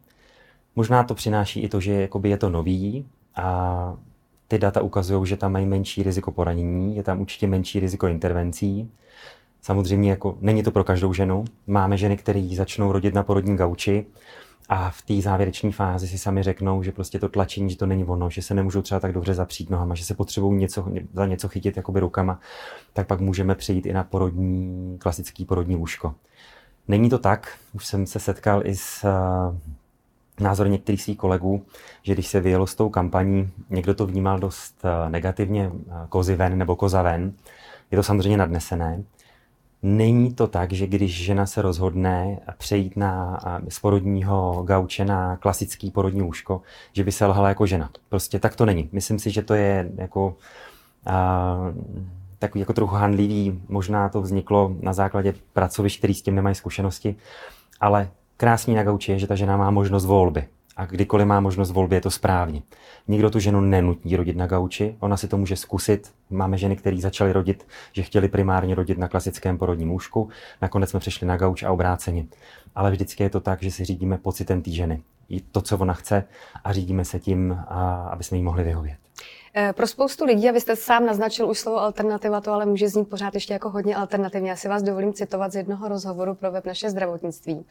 Možná 0.76 1.04
to 1.04 1.16
přináší 1.16 1.60
i 1.60 1.70
to, 1.70 1.80
že 1.80 1.94
jakoby 1.94 2.30
je 2.30 2.38
to 2.38 2.50
nový 2.50 3.06
a 3.36 3.98
ty 4.48 4.60
data 4.60 4.82
ukazují, 4.82 5.26
že 5.26 5.38
tam 5.38 5.52
mají 5.52 5.66
menší 5.66 6.04
riziko 6.04 6.32
poranění, 6.32 6.96
je 6.96 7.04
tam 7.04 7.22
určitě 7.22 7.48
menší 7.48 7.80
riziko 7.80 8.08
intervencí. 8.08 8.92
Samozřejmě 9.62 10.10
jako 10.10 10.38
není 10.42 10.64
to 10.64 10.72
pro 10.72 10.84
každou 10.84 11.14
ženu. 11.14 11.46
Máme 11.68 11.98
ženy, 11.98 12.18
které 12.18 12.50
začnou 12.56 12.92
rodit 12.92 13.14
na 13.14 13.24
porodní 13.24 13.58
gauči 13.58 14.06
a 14.70 14.90
v 14.90 15.02
té 15.02 15.22
závěrečné 15.22 15.72
fázi 15.72 16.08
si 16.08 16.18
sami 16.18 16.44
řeknou, 16.44 16.84
že 16.84 16.92
prostě 16.92 17.20
to 17.20 17.30
tlačení, 17.30 17.70
že 17.70 17.78
to 17.78 17.86
není 17.86 18.06
ono, 18.06 18.30
že 18.30 18.42
se 18.42 18.54
nemůžou 18.54 18.82
třeba 18.82 19.00
tak 19.00 19.14
dobře 19.14 19.34
zapřít 19.34 19.70
nohama, 19.70 19.96
že 19.96 20.06
se 20.06 20.14
potřebují 20.14 20.60
něco, 20.60 20.88
za 21.14 21.26
něco 21.26 21.48
chytit 21.50 21.78
jakoby 21.78 22.00
rukama, 22.00 22.40
tak 22.94 23.08
pak 23.08 23.20
můžeme 23.20 23.56
přejít 23.56 23.86
i 23.86 23.94
na 23.94 24.04
porodní, 24.04 24.98
klasický 25.00 25.46
porodní 25.46 25.76
lůžko. 25.76 26.16
Není 26.88 27.10
to 27.10 27.20
tak, 27.20 27.58
už 27.74 27.86
jsem 27.88 28.08
se 28.08 28.20
setkal 28.20 28.62
i 28.66 28.76
s 28.76 29.06
názory 30.40 30.70
některých 30.70 31.02
svých 31.02 31.18
kolegů, 31.18 31.66
že 32.04 32.14
když 32.14 32.28
se 32.28 32.40
vyjelo 32.40 32.68
s 32.68 32.76
tou 32.76 32.90
kampaní, 32.90 33.52
někdo 33.70 33.94
to 33.94 34.06
vnímal 34.06 34.40
dost 34.40 34.76
uh, 34.84 35.12
negativně, 35.12 35.68
uh, 35.70 35.94
kozy 36.10 36.36
ven 36.36 36.58
nebo 36.58 36.76
koza 36.76 37.02
ven. 37.02 37.34
Je 37.92 37.96
to 37.96 38.04
samozřejmě 38.04 38.38
nadnesené. 38.38 39.04
Není 39.86 40.34
to 40.34 40.48
tak, 40.48 40.72
že 40.72 40.88
když 40.88 41.24
žena 41.24 41.46
se 41.46 41.62
rozhodne 41.62 42.40
přejít 42.58 42.98
na, 42.98 43.40
z 43.70 43.80
porodního 43.80 44.64
gauče 44.68 45.06
na 45.06 45.38
klasický 45.38 45.92
porodní 45.92 46.22
úško, 46.22 46.62
že 46.94 47.04
by 47.04 47.12
se 47.12 47.26
lhala 47.26 47.50
jako 47.50 47.66
žena. 47.66 47.90
Prostě 48.10 48.40
tak 48.40 48.56
to 48.56 48.66
není. 48.66 48.90
Myslím 48.92 49.20
si, 49.20 49.32
že 49.32 49.42
to 49.42 49.54
je 49.54 49.92
jako 49.96 50.36
a, 51.06 51.58
takový 52.40 52.60
jako 52.60 52.74
trochu 52.74 52.96
handlivý. 52.96 53.62
Možná 53.68 54.10
to 54.10 54.22
vzniklo 54.22 54.76
na 54.82 54.94
základě 54.94 55.34
pracovišť, 55.54 55.98
který 55.98 56.14
s 56.14 56.22
tím 56.22 56.36
nemají 56.36 56.56
zkušenosti, 56.56 57.16
ale 57.80 58.10
krásný 58.44 58.76
na 58.76 58.84
gauči 58.84 59.12
je, 59.12 59.20
že 59.20 59.28
ta 59.28 59.36
žena 59.36 59.58
má 59.58 59.72
možnost 59.72 60.06
volby 60.06 60.48
a 60.76 60.86
kdykoliv 60.86 61.28
má 61.28 61.40
možnost 61.40 61.72
volby, 61.72 61.96
je 61.96 62.02
to 62.02 62.12
správně. 62.12 62.62
Nikdo 63.08 63.30
tu 63.30 63.40
ženu 63.40 63.62
nenutí 63.62 64.16
rodit 64.16 64.38
na 64.38 64.48
gauči, 64.48 64.96
ona 65.00 65.18
si 65.18 65.28
to 65.28 65.38
může 65.38 65.56
zkusit. 65.56 66.12
Máme 66.30 66.58
ženy, 66.58 66.76
které 66.76 66.98
začaly 66.98 67.32
rodit, 67.32 67.68
že 67.94 68.04
chtěli 68.04 68.28
primárně 68.28 68.76
rodit 68.76 68.98
na 68.98 69.08
klasickém 69.08 69.58
porodním 69.58 69.90
lůžku, 69.90 70.30
nakonec 70.62 70.90
jsme 70.90 71.00
přešli 71.00 71.28
na 71.28 71.38
gauč 71.38 71.64
a 71.64 71.72
obráceně. 71.72 72.26
Ale 72.76 72.92
vždycky 72.92 73.24
je 73.24 73.30
to 73.30 73.40
tak, 73.40 73.64
že 73.64 73.72
si 73.72 73.86
řídíme 73.86 74.18
pocitem 74.18 74.62
té 74.62 74.72
ženy. 74.72 75.02
I 75.30 75.42
to, 75.42 75.62
co 75.62 75.78
ona 75.78 75.94
chce 75.94 76.24
a 76.64 76.74
řídíme 76.74 77.06
se 77.06 77.20
tím, 77.20 77.60
aby 78.10 78.24
jsme 78.24 78.38
jí 78.38 78.44
mohli 78.44 78.64
vyhovět. 78.64 78.98
Eh, 79.56 79.74
pro 79.74 79.88
spoustu 79.88 80.26
lidí, 80.26 80.50
a 80.50 80.52
vy 80.52 80.62
jste 80.62 80.76
sám 80.76 81.06
naznačil 81.06 81.50
už 81.50 81.60
slovo 81.60 81.80
alternativa, 81.80 82.42
to 82.42 82.52
ale 82.52 82.66
může 82.66 82.90
znít 82.90 83.10
pořád 83.10 83.34
ještě 83.34 83.54
jako 83.54 83.70
hodně 83.70 83.96
alternativně. 83.96 84.50
Já 84.50 84.56
si 84.56 84.68
vás 84.68 84.84
dovolím 84.84 85.14
citovat 85.14 85.52
z 85.52 85.56
jednoho 85.56 85.88
rozhovoru 85.88 86.36
pro 86.36 86.52
web 86.52 86.66
Naše 86.66 86.90
zdravotnictví. 86.90 87.66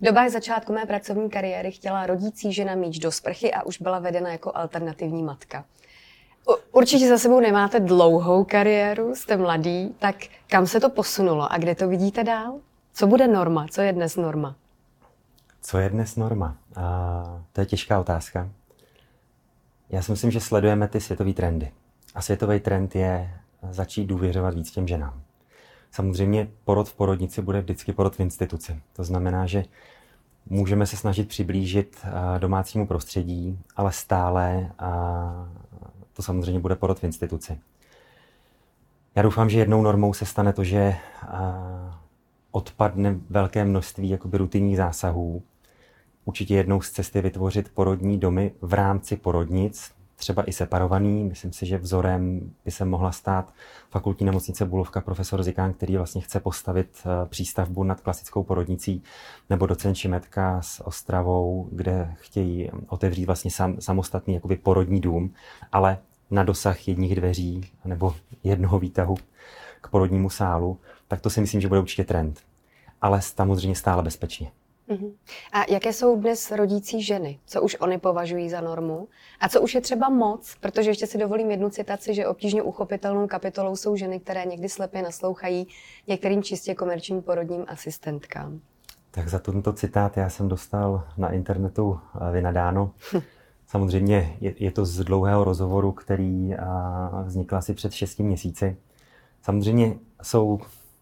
V 0.00 0.04
dobách 0.04 0.28
začátku 0.28 0.72
mé 0.72 0.86
pracovní 0.86 1.30
kariéry 1.30 1.72
chtěla 1.72 2.06
rodící 2.06 2.52
žena 2.52 2.74
míč 2.74 2.98
do 2.98 3.12
sprchy 3.12 3.52
a 3.52 3.62
už 3.62 3.80
byla 3.80 3.98
vedena 3.98 4.32
jako 4.32 4.52
alternativní 4.54 5.22
matka. 5.22 5.64
Určitě 6.72 7.08
za 7.08 7.18
sebou 7.18 7.40
nemáte 7.40 7.80
dlouhou 7.80 8.44
kariéru, 8.44 9.14
jste 9.14 9.36
mladý, 9.36 9.94
tak 9.98 10.16
kam 10.46 10.66
se 10.66 10.80
to 10.80 10.90
posunulo 10.90 11.52
a 11.52 11.58
kde 11.58 11.74
to 11.74 11.88
vidíte 11.88 12.24
dál? 12.24 12.58
Co 12.94 13.06
bude 13.06 13.28
norma? 13.28 13.66
Co 13.70 13.80
je 13.80 13.92
dnes 13.92 14.16
norma? 14.16 14.56
Co 15.62 15.78
je 15.78 15.88
dnes 15.88 16.16
norma? 16.16 16.56
A 16.76 17.42
to 17.52 17.60
je 17.60 17.66
těžká 17.66 18.00
otázka. 18.00 18.48
Já 19.90 20.02
si 20.02 20.10
myslím, 20.10 20.30
že 20.30 20.40
sledujeme 20.40 20.88
ty 20.88 21.00
světové 21.00 21.32
trendy. 21.32 21.72
A 22.14 22.22
světový 22.22 22.60
trend 22.60 22.96
je 22.96 23.30
začít 23.70 24.04
důvěřovat 24.04 24.54
víc 24.54 24.70
těm 24.70 24.88
ženám. 24.88 25.22
Samozřejmě 25.90 26.48
porod 26.64 26.88
v 26.88 26.94
porodnici 26.94 27.42
bude 27.42 27.60
vždycky 27.60 27.92
porod 27.92 28.16
v 28.16 28.20
instituci. 28.20 28.80
To 28.92 29.04
znamená, 29.04 29.46
že 29.46 29.64
můžeme 30.46 30.86
se 30.86 30.96
snažit 30.96 31.28
přiblížit 31.28 31.96
eh, 32.04 32.38
domácímu 32.38 32.86
prostředí, 32.86 33.58
ale 33.76 33.92
stále 33.92 34.72
to 36.12 36.22
samozřejmě 36.22 36.60
bude 36.60 36.76
porod 36.76 36.98
v 36.98 37.04
instituci. 37.04 37.58
Já 39.14 39.22
doufám, 39.22 39.50
že 39.50 39.58
jednou 39.58 39.82
normou 39.82 40.12
se 40.12 40.26
stane 40.26 40.52
to, 40.52 40.64
že 40.64 40.78
eh, 40.78 40.96
odpadne 42.50 43.16
velké 43.30 43.64
množství 43.64 44.08
jakoby 44.10 44.38
rutinních 44.38 44.76
zásahů. 44.76 45.42
Určitě 46.24 46.54
jednou 46.54 46.80
z 46.80 46.90
cest 46.90 47.16
je 47.16 47.22
vytvořit 47.22 47.74
porodní 47.74 48.18
domy 48.18 48.52
v 48.60 48.74
rámci 48.74 49.16
porodnic, 49.16 49.92
třeba 50.20 50.48
i 50.48 50.52
separovaný. 50.52 51.24
Myslím 51.24 51.52
si, 51.52 51.66
že 51.66 51.78
vzorem 51.78 52.50
by 52.64 52.70
se 52.70 52.84
mohla 52.84 53.12
stát 53.12 53.52
fakultní 53.90 54.26
nemocnice 54.26 54.64
Bulovka 54.64 55.00
profesor 55.00 55.42
Zikán, 55.42 55.72
který 55.72 55.96
vlastně 55.96 56.20
chce 56.20 56.40
postavit 56.40 56.88
eh, 57.04 57.26
přístavbu 57.28 57.84
nad 57.84 58.00
klasickou 58.00 58.42
porodnicí, 58.42 59.02
nebo 59.50 59.66
docent 59.66 59.94
Šimetka 59.94 60.62
s 60.62 60.86
Ostravou, 60.86 61.68
kde 61.72 62.14
chtějí 62.20 62.70
otevřít 62.88 63.24
vlastně 63.24 63.50
sam, 63.50 63.80
samostatný 63.80 64.34
jakoby 64.34 64.56
porodní 64.56 65.00
dům, 65.00 65.34
ale 65.72 65.98
na 66.30 66.44
dosah 66.44 66.88
jedních 66.88 67.14
dveří 67.14 67.70
nebo 67.84 68.14
jednoho 68.44 68.78
výtahu 68.78 69.16
k 69.80 69.88
porodnímu 69.88 70.30
sálu, 70.30 70.78
tak 71.08 71.20
to 71.20 71.30
si 71.30 71.40
myslím, 71.40 71.60
že 71.60 71.68
bude 71.68 71.80
určitě 71.80 72.04
trend. 72.04 72.40
Ale 73.02 73.22
samozřejmě 73.22 73.76
stále 73.76 74.02
bezpečně. 74.02 74.50
Uh-huh. 74.90 75.12
A 75.52 75.64
jaké 75.72 75.92
jsou 75.92 76.20
dnes 76.20 76.50
rodící 76.50 77.02
ženy? 77.02 77.38
Co 77.46 77.62
už 77.62 77.76
oni 77.80 77.98
považují 77.98 78.50
za 78.50 78.60
normu? 78.60 79.08
A 79.40 79.48
co 79.48 79.60
už 79.60 79.74
je 79.74 79.80
třeba 79.80 80.08
moc? 80.08 80.54
Protože 80.60 80.90
ještě 80.90 81.06
si 81.06 81.18
dovolím 81.18 81.50
jednu 81.50 81.70
citaci, 81.70 82.14
že 82.14 82.26
obtížně 82.26 82.62
uchopitelnou 82.62 83.26
kapitolou 83.26 83.76
jsou 83.76 83.96
ženy, 83.96 84.20
které 84.20 84.44
někdy 84.44 84.68
slepě 84.68 85.02
naslouchají 85.02 85.66
některým 86.06 86.42
čistě 86.42 86.74
komerčním 86.74 87.22
porodním 87.22 87.64
asistentkám. 87.68 88.60
Tak 89.10 89.28
za 89.28 89.38
tento 89.38 89.72
citát 89.72 90.16
já 90.16 90.28
jsem 90.28 90.48
dostal 90.48 91.08
na 91.16 91.32
internetu 91.32 92.00
eh, 92.00 92.32
vynadáno. 92.32 92.90
Samozřejmě 93.66 94.36
je, 94.40 94.54
je 94.58 94.70
to 94.70 94.84
z 94.84 95.04
dlouhého 95.04 95.44
rozhovoru, 95.44 95.92
který 95.92 96.54
vznikl 97.24 97.56
asi 97.56 97.74
před 97.74 97.92
šesti 97.92 98.22
měsíci. 98.22 98.76
Samozřejmě 99.42 99.98
jsou 100.22 100.60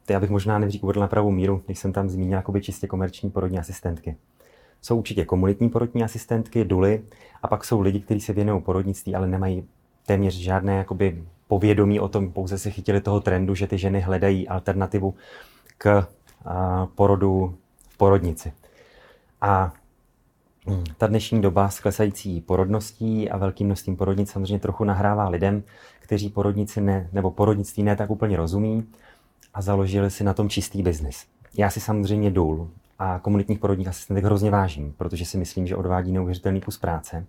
ty 0.09 0.15
abych 0.15 0.31
možná 0.31 0.59
nejdřív 0.59 0.83
uvedl 0.83 1.00
na 1.00 1.07
pravou 1.07 1.31
míru, 1.31 1.62
když 1.67 1.79
jsem 1.79 1.93
tam 1.93 2.09
zmínil 2.09 2.37
jakoby 2.37 2.61
čistě 2.61 2.87
komerční 2.87 3.31
porodní 3.31 3.59
asistentky. 3.59 4.17
Jsou 4.83 4.99
určitě 4.99 5.25
komunitní 5.25 5.69
porodní 5.69 6.05
asistentky, 6.05 6.65
duly, 6.65 7.03
a 7.43 7.49
pak 7.49 7.65
jsou 7.65 7.81
lidi, 7.81 8.00
kteří 8.00 8.21
se 8.21 8.33
věnují 8.33 8.62
porodnictví, 8.62 9.15
ale 9.15 9.27
nemají 9.27 9.65
téměř 10.07 10.35
žádné 10.35 10.77
jakoby 10.77 11.25
povědomí 11.49 12.00
o 12.00 12.09
tom, 12.09 12.33
pouze 12.33 12.59
se 12.59 12.71
chytili 12.71 13.00
toho 13.00 13.21
trendu, 13.21 13.55
že 13.55 13.67
ty 13.67 13.79
ženy 13.79 14.00
hledají 14.00 14.49
alternativu 14.49 15.15
k 15.79 16.07
porodu 16.95 17.55
v 17.88 17.97
porodnici. 17.97 18.53
A 19.41 19.73
hm, 20.67 20.85
ta 20.99 21.07
dnešní 21.07 21.41
doba 21.43 21.69
s 21.69 21.81
klesající 21.81 22.41
porodností 22.41 23.31
a 23.31 23.37
velkým 23.37 23.67
množstvím 23.67 23.97
porodnic 23.97 24.31
samozřejmě 24.31 24.59
trochu 24.59 24.85
nahrává 24.85 25.29
lidem, 25.29 25.62
kteří 26.00 26.29
porodnici 26.31 26.81
ne, 26.81 27.09
nebo 27.12 27.31
porodnictví 27.31 27.83
ne 27.83 27.97
tak 27.97 28.11
úplně 28.11 28.37
rozumí 28.37 28.87
a 29.54 29.62
založili 29.62 30.11
si 30.11 30.25
na 30.25 30.35
tom 30.35 30.49
čistý 30.49 30.83
biznis. 30.83 31.26
Já 31.59 31.71
si 31.71 31.80
samozřejmě 31.80 32.30
důl 32.30 32.71
a 32.99 33.18
komunitních 33.18 33.59
porodních 33.59 33.88
asistentek 33.88 34.25
hrozně 34.25 34.50
vážím, 34.50 34.95
protože 34.97 35.25
si 35.25 35.38
myslím, 35.38 35.66
že 35.66 35.76
odvádí 35.76 36.12
neuvěřitelný 36.12 36.61
kus 36.61 36.78
práce, 36.78 37.26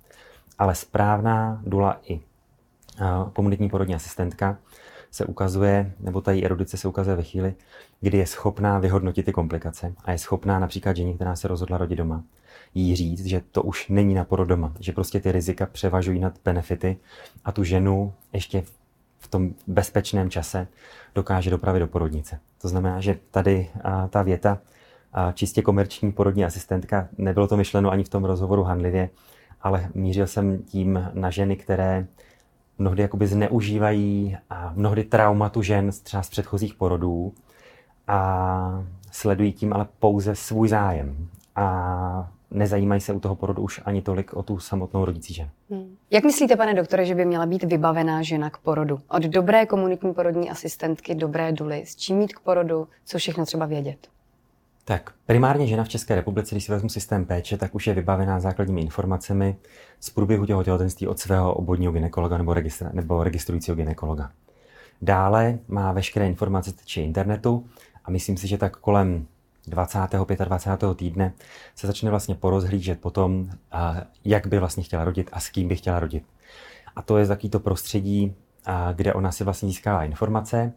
ale 0.59 0.75
správná 0.75 1.61
dula 1.65 1.99
i 2.07 2.19
komunitní 3.33 3.69
porodní 3.69 3.95
asistentka 3.95 4.57
se 5.11 5.25
ukazuje, 5.25 5.93
nebo 5.99 6.21
ta 6.21 6.31
její 6.31 6.45
erudice 6.45 6.77
se 6.77 6.87
ukazuje 6.87 7.15
ve 7.15 7.23
chvíli, 7.23 7.53
kdy 8.01 8.17
je 8.17 8.27
schopná 8.27 8.79
vyhodnotit 8.79 9.25
ty 9.25 9.31
komplikace 9.31 9.93
a 10.05 10.11
je 10.11 10.17
schopná 10.17 10.59
například 10.59 10.95
ženě, 10.95 11.13
která 11.13 11.35
se 11.35 11.47
rozhodla 11.47 11.77
rodit 11.77 11.95
doma, 11.95 12.23
jí 12.73 12.95
říct, 12.95 13.25
že 13.25 13.41
to 13.51 13.63
už 13.63 13.87
není 13.87 14.13
na 14.13 14.23
porod 14.23 14.47
doma, 14.47 14.73
že 14.79 14.91
prostě 14.91 15.19
ty 15.19 15.31
rizika 15.31 15.65
převažují 15.65 16.19
nad 16.19 16.33
benefity 16.45 16.97
a 17.45 17.51
tu 17.51 17.63
ženu 17.63 18.13
ještě 18.33 18.61
v 18.61 18.78
tom 19.27 19.53
bezpečném 19.67 20.29
čase 20.29 20.67
dokáže 21.15 21.49
dopravit 21.49 21.79
do 21.79 21.87
porodnice. 21.87 22.39
To 22.61 22.67
znamená, 22.67 23.01
že 23.01 23.19
tady 23.31 23.69
a, 23.83 24.07
ta 24.07 24.21
věta 24.21 24.57
a, 25.13 25.31
čistě 25.31 25.61
komerční 25.61 26.11
porodní 26.11 26.45
asistentka, 26.45 27.07
nebylo 27.17 27.47
to 27.47 27.57
myšleno 27.57 27.91
ani 27.91 28.03
v 28.03 28.09
tom 28.09 28.25
rozhovoru 28.25 28.63
handlivě, 28.63 29.09
ale 29.61 29.89
mířil 29.95 30.27
jsem 30.27 30.63
tím 30.63 31.09
na 31.13 31.29
ženy, 31.29 31.55
které 31.55 32.07
mnohdy 32.77 33.01
jakoby 33.01 33.27
zneužívají 33.27 34.37
a 34.49 34.73
mnohdy 34.75 35.03
traumatu 35.03 35.61
žen 35.61 35.91
třeba 36.03 36.23
z 36.23 36.29
předchozích 36.29 36.73
porodů 36.73 37.33
a 38.07 38.83
sledují 39.11 39.53
tím 39.53 39.73
ale 39.73 39.87
pouze 39.99 40.35
svůj 40.35 40.69
zájem. 40.69 41.27
A 41.55 42.31
nezajímají 42.51 43.01
se 43.01 43.13
u 43.13 43.19
toho 43.19 43.35
porodu 43.35 43.61
už 43.61 43.81
ani 43.85 44.01
tolik 44.01 44.33
o 44.33 44.43
tu 44.43 44.59
samotnou 44.59 45.05
rodící 45.05 45.33
ženu. 45.33 45.49
Hmm. 45.69 45.95
Jak 46.11 46.23
myslíte, 46.23 46.55
pane 46.55 46.73
doktore, 46.73 47.05
že 47.05 47.15
by 47.15 47.25
měla 47.25 47.45
být 47.45 47.63
vybavená 47.63 48.21
žena 48.21 48.49
k 48.49 48.57
porodu? 48.57 48.99
Od 49.09 49.23
dobré 49.23 49.65
komunitní 49.65 50.13
porodní 50.13 50.49
asistentky, 50.49 51.15
dobré 51.15 51.51
duly, 51.51 51.83
s 51.85 51.95
čím 51.95 52.17
mít 52.17 52.33
k 52.33 52.39
porodu, 52.39 52.87
co 53.05 53.17
všechno 53.17 53.45
třeba 53.45 53.65
vědět? 53.65 54.07
Tak, 54.85 55.13
primárně 55.25 55.67
žena 55.67 55.83
v 55.83 55.89
České 55.89 56.15
republice, 56.15 56.55
když 56.55 56.63
si 56.63 56.71
vezmu 56.71 56.89
systém 56.89 57.25
péče, 57.25 57.57
tak 57.57 57.75
už 57.75 57.87
je 57.87 57.93
vybavená 57.93 58.39
základními 58.39 58.81
informacemi 58.81 59.55
z 59.99 60.09
průběhu 60.09 60.45
těho 60.45 60.63
těhotenství 60.63 61.07
od 61.07 61.19
svého 61.19 61.53
obvodního 61.53 61.91
ginekologa 61.91 62.37
nebo, 62.37 62.53
registra, 62.53 62.89
nebo 62.93 63.23
registrujícího 63.23 63.75
ginekologa. 63.75 64.31
Dále 65.01 65.59
má 65.67 65.91
veškeré 65.91 66.27
informace 66.27 66.71
či 66.85 67.01
internetu 67.01 67.65
a 68.05 68.11
myslím 68.11 68.37
si, 68.37 68.47
že 68.47 68.57
tak 68.57 68.77
kolem 68.77 69.27
20. 69.67 69.99
25. 70.45 70.95
týdne 70.95 71.33
se 71.75 71.87
začne 71.87 72.09
vlastně 72.09 72.35
porozhlížet 72.35 73.01
po 73.01 73.11
tom, 73.11 73.49
jak 74.25 74.47
by 74.47 74.59
vlastně 74.59 74.83
chtěla 74.83 75.03
rodit 75.03 75.29
a 75.33 75.39
s 75.39 75.49
kým 75.49 75.67
by 75.67 75.75
chtěla 75.75 75.99
rodit. 75.99 76.23
A 76.95 77.01
to 77.01 77.17
je 77.17 77.27
taky 77.27 77.49
to 77.49 77.59
prostředí, 77.59 78.35
kde 78.93 79.13
ona 79.13 79.31
si 79.31 79.43
vlastně 79.43 79.69
získává 79.69 80.03
informace 80.03 80.73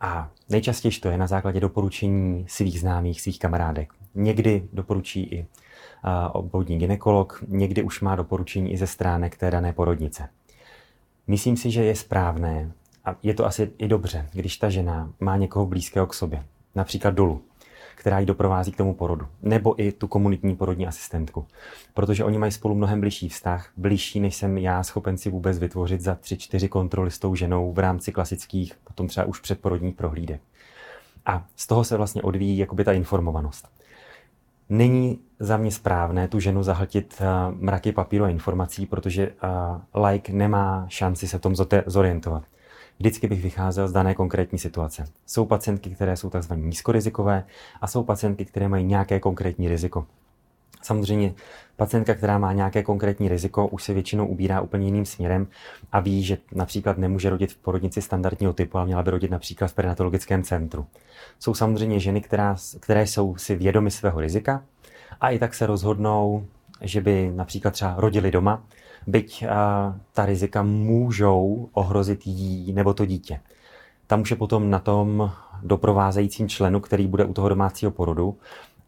a 0.00 0.30
nejčastěji 0.48 0.92
to 0.92 1.08
je 1.08 1.18
na 1.18 1.26
základě 1.26 1.60
doporučení 1.60 2.46
svých 2.48 2.80
známých, 2.80 3.20
svých 3.20 3.38
kamarádek. 3.38 3.92
Někdy 4.14 4.68
doporučí 4.72 5.22
i 5.22 5.46
obvodní 6.32 6.78
ginekolog, 6.78 7.44
někdy 7.48 7.82
už 7.82 8.00
má 8.00 8.16
doporučení 8.16 8.72
i 8.72 8.76
ze 8.76 8.86
stránek 8.86 9.36
té 9.36 9.50
dané 9.50 9.72
porodnice. 9.72 10.28
Myslím 11.26 11.56
si, 11.56 11.70
že 11.70 11.84
je 11.84 11.96
správné, 11.96 12.72
a 13.04 13.16
je 13.22 13.34
to 13.34 13.46
asi 13.46 13.72
i 13.78 13.88
dobře, 13.88 14.28
když 14.32 14.56
ta 14.56 14.70
žena 14.70 15.12
má 15.20 15.36
někoho 15.36 15.66
blízkého 15.66 16.06
k 16.06 16.14
sobě, 16.14 16.44
například 16.74 17.14
dolu, 17.14 17.42
která 17.94 18.18
ji 18.18 18.26
doprovází 18.26 18.72
k 18.72 18.76
tomu 18.76 18.94
porodu. 18.94 19.26
Nebo 19.42 19.82
i 19.82 19.92
tu 19.92 20.08
komunitní 20.08 20.56
porodní 20.56 20.86
asistentku. 20.86 21.46
Protože 21.94 22.24
oni 22.24 22.38
mají 22.38 22.52
spolu 22.52 22.74
mnohem 22.74 23.00
blížší 23.00 23.28
vztah, 23.28 23.70
blížší, 23.76 24.20
než 24.20 24.36
jsem 24.36 24.58
já 24.58 24.82
schopen 24.82 25.18
si 25.18 25.30
vůbec 25.30 25.58
vytvořit 25.58 26.00
za 26.00 26.14
tři, 26.14 26.36
čtyři 26.36 26.68
kontroly 26.68 27.10
s 27.10 27.18
tou 27.18 27.34
ženou 27.34 27.72
v 27.72 27.78
rámci 27.78 28.12
klasických, 28.12 28.74
potom 28.84 29.08
třeba 29.08 29.26
už 29.26 29.40
předporodních 29.40 29.94
prohlídek. 29.94 30.40
A 31.26 31.44
z 31.56 31.66
toho 31.66 31.84
se 31.84 31.96
vlastně 31.96 32.22
odvíjí 32.22 32.58
jakoby 32.58 32.84
ta 32.84 32.92
informovanost. 32.92 33.68
Není 34.68 35.18
za 35.38 35.56
mě 35.56 35.70
správné 35.70 36.28
tu 36.28 36.40
ženu 36.40 36.62
zahltit 36.62 37.14
uh, 37.20 37.54
mraky 37.60 37.92
papíru 37.92 38.24
a 38.24 38.28
informací, 38.28 38.86
protože 38.86 39.30
uh, 39.94 40.04
like 40.04 40.32
nemá 40.32 40.86
šanci 40.88 41.28
se 41.28 41.38
v 41.38 41.40
tom 41.40 41.54
zorientovat. 41.86 42.42
Vždycky 42.98 43.28
bych 43.28 43.42
vycházel 43.42 43.88
z 43.88 43.92
dané 43.92 44.14
konkrétní 44.14 44.58
situace. 44.58 45.04
Jsou 45.26 45.44
pacientky, 45.44 45.90
které 45.90 46.16
jsou 46.16 46.30
tzv. 46.30 46.52
nízkorizikové 46.56 47.44
a 47.80 47.86
jsou 47.86 48.04
pacientky, 48.04 48.44
které 48.44 48.68
mají 48.68 48.84
nějaké 48.84 49.20
konkrétní 49.20 49.68
riziko. 49.68 50.06
Samozřejmě 50.82 51.34
pacientka, 51.76 52.14
která 52.14 52.38
má 52.38 52.52
nějaké 52.52 52.82
konkrétní 52.82 53.28
riziko, 53.28 53.66
už 53.66 53.82
se 53.84 53.94
většinou 53.94 54.26
ubírá 54.26 54.60
úplně 54.60 54.86
jiným 54.86 55.06
směrem 55.06 55.46
a 55.92 56.00
ví, 56.00 56.22
že 56.22 56.38
například 56.52 56.98
nemůže 56.98 57.30
rodit 57.30 57.52
v 57.52 57.56
porodnici 57.56 58.02
standardního 58.02 58.52
typu, 58.52 58.78
ale 58.78 58.86
měla 58.86 59.02
by 59.02 59.10
rodit 59.10 59.30
například 59.30 59.68
v 59.68 59.74
perinatologickém 59.74 60.42
centru. 60.42 60.86
Jsou 61.38 61.54
samozřejmě 61.54 62.00
ženy, 62.00 62.20
která, 62.20 62.56
které 62.80 63.06
jsou 63.06 63.36
si 63.36 63.56
vědomy 63.56 63.90
svého 63.90 64.20
rizika 64.20 64.62
a 65.20 65.30
i 65.30 65.38
tak 65.38 65.54
se 65.54 65.66
rozhodnou, 65.66 66.46
že 66.80 67.00
by 67.00 67.32
například 67.34 67.70
třeba 67.70 67.94
rodili 67.98 68.30
doma, 68.30 68.62
byť 69.06 69.44
a, 69.44 69.94
ta 70.12 70.26
rizika 70.26 70.62
můžou 70.62 71.68
ohrozit 71.72 72.26
jí 72.26 72.72
nebo 72.72 72.94
to 72.94 73.06
dítě. 73.06 73.40
Tam 74.06 74.20
už 74.20 74.30
je 74.30 74.36
potom 74.36 74.70
na 74.70 74.78
tom 74.78 75.30
doprovázejícím 75.62 76.48
členu, 76.48 76.80
který 76.80 77.06
bude 77.06 77.24
u 77.24 77.32
toho 77.32 77.48
domácího 77.48 77.90
porodu, 77.90 78.36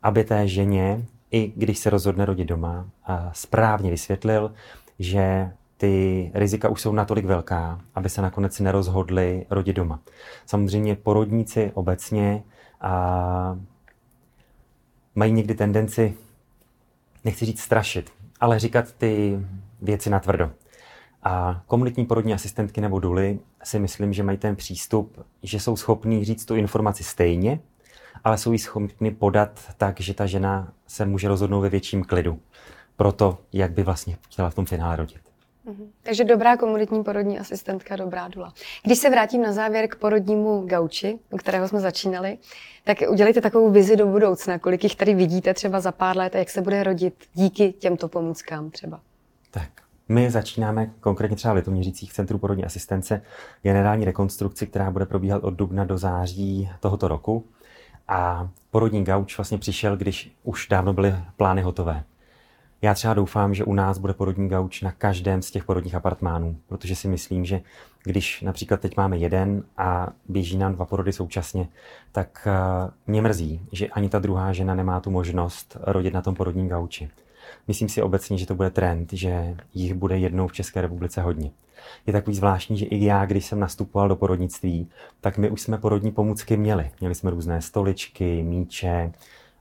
aby 0.03 0.25
té 0.25 0.49
ženě 0.49 1.05
i 1.31 1.53
když 1.57 1.79
se 1.79 1.91
rozhodne 1.91 2.25
rodit 2.25 2.45
doma, 2.45 2.87
a 3.05 3.31
správně 3.33 3.91
vysvětlil, 3.91 4.53
že 4.99 5.53
ty 5.77 6.31
rizika 6.35 6.69
už 6.69 6.81
jsou 6.81 6.93
natolik 6.93 7.25
velká, 7.25 7.81
aby 7.95 8.09
se 8.09 8.23
nakonec 8.23 8.61
nerozhodli 8.61 9.47
rodit 9.51 9.77
doma. 9.77 10.01
Samozřejmě 10.47 10.97
porodníci 10.97 11.71
obecně 11.75 12.43
a 12.81 13.59
mají 15.15 15.33
někdy 15.33 15.55
tendenci, 15.55 16.15
nechci 17.25 17.45
říct 17.45 17.61
strašit, 17.61 18.11
ale 18.41 18.59
říkat 18.59 18.93
ty 18.93 19.39
věci 19.87 20.11
natvrdo. 20.11 20.51
A 21.23 21.63
komunitní 21.67 22.07
porodní 22.07 22.35
asistentky 22.35 22.81
nebo 22.81 22.99
duly 22.99 23.39
si 23.65 23.79
myslím, 23.79 24.13
že 24.13 24.23
mají 24.23 24.39
ten 24.39 24.57
přístup, 24.57 25.25
že 25.43 25.61
jsou 25.61 25.77
schopní 25.77 26.25
říct 26.25 26.45
tu 26.45 26.57
informaci 26.57 27.05
stejně, 27.05 27.61
ale 28.25 28.39
jsou 28.39 28.53
ji 28.53 28.59
schopni 28.59 29.11
podat 29.11 29.61
tak, 29.77 30.01
že 30.01 30.15
ta 30.15 30.27
žena 30.27 30.73
se 30.87 31.07
může 31.07 31.29
rozhodnout 31.29 31.61
ve 31.61 31.69
větším 31.69 32.05
klidu 32.05 32.39
pro 32.97 33.13
to, 33.13 33.39
jak 33.53 33.73
by 33.73 33.83
vlastně 33.83 34.17
chtěla 34.29 34.51
v 34.51 34.55
tom 34.55 34.67
finále 34.67 34.97
rodit. 34.97 35.21
Mhm. 35.65 35.91
Takže 36.03 36.25
dobrá 36.25 36.57
komunitní 36.57 37.05
porodní 37.05 37.39
asistentka, 37.39 37.97
dobrá 37.97 38.29
dula. 38.29 38.53
Když 38.85 38.99
se 38.99 39.11
vrátím 39.11 39.43
na 39.43 39.53
závěr 39.53 39.89
k 39.89 39.97
porodnímu 39.97 40.67
gauči, 40.67 41.19
u 41.31 41.37
kterého 41.37 41.69
jsme 41.69 41.81
začínali, 41.81 42.39
tak 42.85 42.99
udělejte 43.09 43.41
takovou 43.41 43.71
vizi 43.71 43.97
do 43.97 44.07
budoucna, 44.07 44.59
kolik 44.59 44.85
jich 44.85 44.97
tady 44.97 45.15
vidíte 45.15 45.55
třeba 45.55 45.81
za 45.81 45.93
pár 45.93 46.17
let 46.17 46.35
a 46.35 46.39
jak 46.39 46.51
se 46.51 46.63
bude 46.63 46.83
rodit 46.83 47.15
díky 47.35 47.73
těmto 47.73 48.09
pomůckám 48.09 48.71
třeba. 48.71 49.01
Tak, 49.51 49.71
my 50.09 50.31
začínáme 50.31 50.91
konkrétně 51.01 51.37
třeba 51.37 51.55
v 51.55 51.57
Litoměřicích 51.57 52.13
Centru 52.13 52.39
porodní 52.39 52.65
asistence 52.65 53.23
generální 53.63 54.05
rekonstrukci, 54.05 54.67
která 54.67 54.91
bude 54.91 55.07
probíhat 55.07 55.45
od 55.45 55.55
dubna 55.55 55.85
do 55.85 55.99
září 55.99 56.71
tohoto 56.81 57.09
roku. 57.09 57.45
A 58.09 58.49
porodní 58.71 59.05
gauč 59.05 59.39
vlastně 59.39 59.59
přišel, 59.59 59.97
když 59.97 60.37
už 60.43 60.69
dávno 60.69 60.93
byly 60.93 61.15
plány 61.37 61.63
hotové. 61.63 62.05
Já 62.83 62.95
třeba 62.95 63.15
doufám, 63.15 63.55
že 63.55 63.65
u 63.65 63.75
nás 63.75 63.99
bude 63.99 64.15
porodní 64.15 64.49
gauč 64.49 64.83
na 64.83 64.93
každém 64.93 65.43
z 65.43 65.51
těch 65.51 65.65
porodních 65.65 65.95
apartmánů, 65.95 66.57
protože 66.67 66.97
si 66.97 67.09
myslím, 67.09 67.45
že 67.45 67.61
když 68.05 68.43
například 68.43 68.81
teď 68.81 68.97
máme 68.97 69.17
jeden 69.17 69.65
a 69.77 70.09
běží 70.29 70.57
nám 70.57 70.75
dva 70.75 70.85
porody 70.85 71.13
současně, 71.13 71.69
tak 72.13 72.49
eh, 72.51 72.91
mě 73.07 73.23
mrzí, 73.23 73.61
že 73.73 73.89
ani 73.89 74.09
ta 74.09 74.19
druhá 74.19 74.53
žena 74.53 74.75
nemá 74.75 75.01
tu 75.01 75.11
možnost 75.11 75.77
rodit 75.81 76.15
na 76.15 76.23
tom 76.23 76.35
porodním 76.35 76.69
gauči. 76.69 77.11
Myslím 77.69 77.89
si 77.89 78.03
obecně, 78.03 78.39
že 78.39 78.47
to 78.47 78.55
bude 78.55 78.71
trend, 78.71 79.13
že 79.13 79.57
jich 79.75 79.95
bude 79.95 80.19
jednou 80.19 80.49
v 80.49 80.53
České 80.53 80.81
republice 80.81 81.21
hodně 81.21 81.51
je 82.07 82.13
takový 82.13 82.37
zvláštní, 82.37 82.79
že 82.79 82.87
i 82.87 83.05
já, 83.05 83.27
když 83.27 83.47
jsem 83.47 83.61
nastupoval 83.61 84.09
do 84.09 84.17
porodnictví, 84.17 84.89
tak 85.21 85.39
my 85.39 85.51
už 85.51 85.61
jsme 85.61 85.79
porodní 85.79 86.13
pomůcky 86.13 86.57
měli. 86.57 86.91
Měli 87.01 87.15
jsme 87.15 87.31
různé 87.31 87.63
stoličky, 87.63 88.43
míče, 88.43 89.13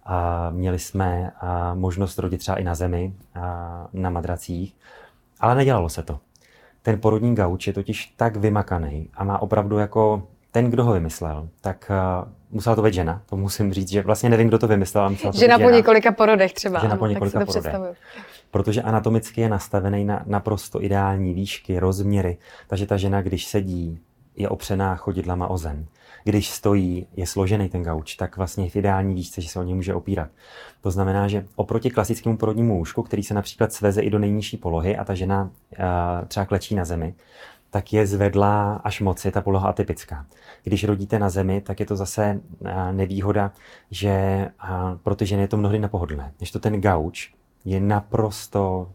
a 0.05 0.49
měli 0.49 0.79
jsme 0.79 1.31
a 1.41 1.73
možnost 1.73 2.19
rodit 2.19 2.37
třeba 2.37 2.57
i 2.57 2.63
na 2.63 2.75
zemi, 2.75 3.13
a 3.35 3.87
na 3.93 4.09
madracích, 4.09 4.75
ale 5.39 5.55
nedělalo 5.55 5.89
se 5.89 6.03
to. 6.03 6.19
Ten 6.81 7.01
porodní 7.01 7.35
gauč 7.35 7.67
je 7.67 7.73
totiž 7.73 8.13
tak 8.17 8.35
vymakaný 8.35 9.09
a 9.13 9.23
má 9.23 9.41
opravdu 9.41 9.77
jako 9.77 10.27
ten, 10.51 10.69
kdo 10.69 10.83
ho 10.83 10.93
vymyslel, 10.93 11.49
tak 11.61 11.91
musela 12.55 12.75
to 12.75 12.81
být 12.81 12.93
žena. 12.93 13.21
To 13.25 13.37
musím 13.37 13.73
říct, 13.73 13.89
že 13.89 14.01
vlastně 14.01 14.29
nevím, 14.29 14.47
kdo 14.47 14.59
to 14.59 14.67
vymyslel. 14.67 15.09
Musela 15.09 15.31
to 15.31 15.37
žena, 15.37 15.57
žena 15.57 15.69
po 15.69 15.75
několika 15.75 16.11
porodech 16.11 16.53
třeba. 16.53 16.79
Žena 16.79 16.91
ano, 16.91 16.99
po 16.99 17.07
několika 17.07 17.39
tak 17.39 17.51
si 17.51 17.61
to 17.61 17.69
porodech. 17.69 17.97
Protože 18.51 18.81
anatomicky 18.81 19.41
je 19.41 19.49
nastavený 19.49 20.05
na 20.05 20.23
naprosto 20.25 20.83
ideální 20.83 21.33
výšky, 21.33 21.79
rozměry, 21.79 22.37
takže 22.67 22.85
ta 22.85 22.97
žena, 22.97 23.21
když 23.21 23.45
sedí, 23.45 23.99
je 24.35 24.49
opřená 24.49 24.95
chodidlama 24.95 25.47
o 25.47 25.57
zem. 25.57 25.85
Když 26.23 26.49
stojí, 26.49 27.07
je 27.15 27.27
složený 27.27 27.69
ten 27.69 27.83
gauč, 27.83 28.15
tak 28.15 28.37
vlastně 28.37 28.65
je 28.65 28.69
v 28.69 28.75
ideální 28.75 29.13
výšce, 29.13 29.41
že 29.41 29.49
se 29.49 29.59
o 29.59 29.63
něj 29.63 29.75
může 29.75 29.93
opírat. 29.93 30.29
To 30.81 30.91
znamená, 30.91 31.27
že 31.27 31.45
oproti 31.55 31.89
klasickému 31.89 32.37
porodnímu 32.37 32.77
lůžku, 32.77 33.03
který 33.03 33.23
se 33.23 33.33
například 33.33 33.73
sveze 33.73 34.01
i 34.01 34.09
do 34.09 34.19
nejnižší 34.19 34.57
polohy 34.57 34.97
a 34.97 35.03
ta 35.03 35.13
žena 35.13 35.43
uh, 35.43 36.27
třeba 36.27 36.45
klečí 36.45 36.75
na 36.75 36.85
zemi, 36.85 37.13
tak 37.75 37.93
je 37.93 38.07
zvedlá 38.07 38.75
až 38.75 39.01
moc, 39.01 39.25
je 39.25 39.31
ta 39.31 39.41
poloha 39.41 39.69
atypická. 39.69 40.25
Když 40.63 40.83
rodíte 40.83 41.19
na 41.19 41.29
zemi, 41.29 41.61
tak 41.61 41.79
je 41.79 41.85
to 41.85 41.95
zase 41.95 42.41
nevýhoda, 42.91 43.51
že 43.91 44.47
pro 45.03 45.15
ty 45.15 45.25
ženy 45.25 45.41
je 45.41 45.47
to 45.47 45.57
mnohdy 45.57 45.79
nepohodlné. 45.79 46.33
Než 46.39 46.51
to 46.51 46.59
ten 46.59 46.81
gauč, 46.81 47.33
je 47.65 47.79
naprosto 47.79 48.91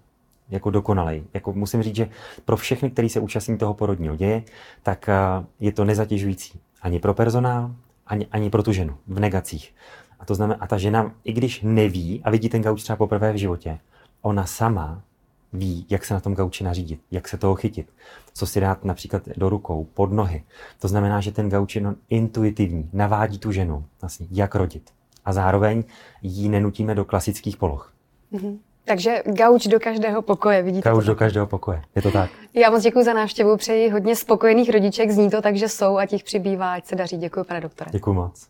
jako 0.48 0.70
dokonalej. 0.70 1.24
Jako 1.34 1.52
musím 1.52 1.82
říct, 1.82 1.96
že 1.96 2.08
pro 2.44 2.56
všechny, 2.56 2.90
kteří 2.90 3.08
se 3.08 3.20
účastní 3.20 3.58
toho 3.58 3.74
porodního 3.74 4.16
děje, 4.16 4.42
tak 4.82 5.08
eh, 5.08 5.14
je 5.60 5.72
to 5.72 5.84
nezatěžující. 5.84 6.60
Ani 6.82 7.00
pro 7.00 7.14
personál, 7.14 7.74
ani, 8.06 8.26
ani 8.32 8.50
pro 8.50 8.62
tu 8.62 8.72
ženu 8.72 8.96
v 9.06 9.20
negacích. 9.20 9.74
A 10.20 10.24
to 10.24 10.34
znamená, 10.34 10.60
a 10.60 10.66
ta 10.66 10.78
žena, 10.78 11.12
i 11.24 11.32
když 11.32 11.60
neví 11.62 12.20
a 12.24 12.30
vidí 12.30 12.48
ten 12.48 12.62
gauč 12.62 12.82
třeba 12.82 12.96
poprvé 12.96 13.32
v 13.32 13.36
životě, 13.36 13.78
ona 14.22 14.46
sama 14.46 15.02
ví, 15.52 15.86
jak 15.90 16.04
se 16.04 16.14
na 16.14 16.20
tom 16.20 16.34
gauči 16.34 16.64
nařídit, 16.64 17.00
jak 17.10 17.28
se 17.28 17.36
toho 17.36 17.54
chytit, 17.54 17.92
co 18.32 18.46
si 18.46 18.60
dát 18.60 18.84
například 18.84 19.22
do 19.36 19.48
rukou, 19.48 19.84
pod 19.94 20.12
nohy. 20.12 20.44
To 20.78 20.88
znamená, 20.88 21.20
že 21.20 21.32
ten 21.32 21.48
gauč 21.48 21.76
je 21.76 21.82
intuitivní, 22.10 22.90
navádí 22.92 23.38
tu 23.38 23.52
ženu, 23.52 23.84
vlastně, 24.00 24.26
jak 24.30 24.54
rodit. 24.54 24.90
A 25.24 25.32
zároveň 25.32 25.84
ji 26.22 26.48
nenutíme 26.48 26.94
do 26.94 27.04
klasických 27.04 27.56
poloh. 27.56 27.92
Mm-hmm. 28.32 28.58
Takže 28.84 29.22
gauč 29.26 29.66
do 29.66 29.80
každého 29.80 30.22
pokoje, 30.22 30.62
vidíte? 30.62 30.90
Gauč 30.90 31.04
do 31.04 31.14
každého 31.14 31.46
pokoje, 31.46 31.82
je 31.94 32.02
to 32.02 32.10
tak. 32.10 32.30
Já 32.54 32.70
moc 32.70 32.82
děkuji 32.82 33.04
za 33.04 33.12
návštěvu, 33.12 33.56
přeji 33.56 33.90
hodně 33.90 34.16
spokojených 34.16 34.70
rodiček, 34.70 35.10
zní 35.10 35.30
to 35.30 35.42
tak, 35.42 35.56
že 35.56 35.68
jsou 35.68 35.98
a 35.98 36.06
těch 36.06 36.24
přibývá, 36.24 36.72
ať 36.72 36.86
se 36.86 36.96
daří. 36.96 37.16
Děkuji, 37.16 37.44
pane 37.44 37.60
doktore. 37.60 37.90
Děkuji 37.92 38.12
moc. 38.12 38.48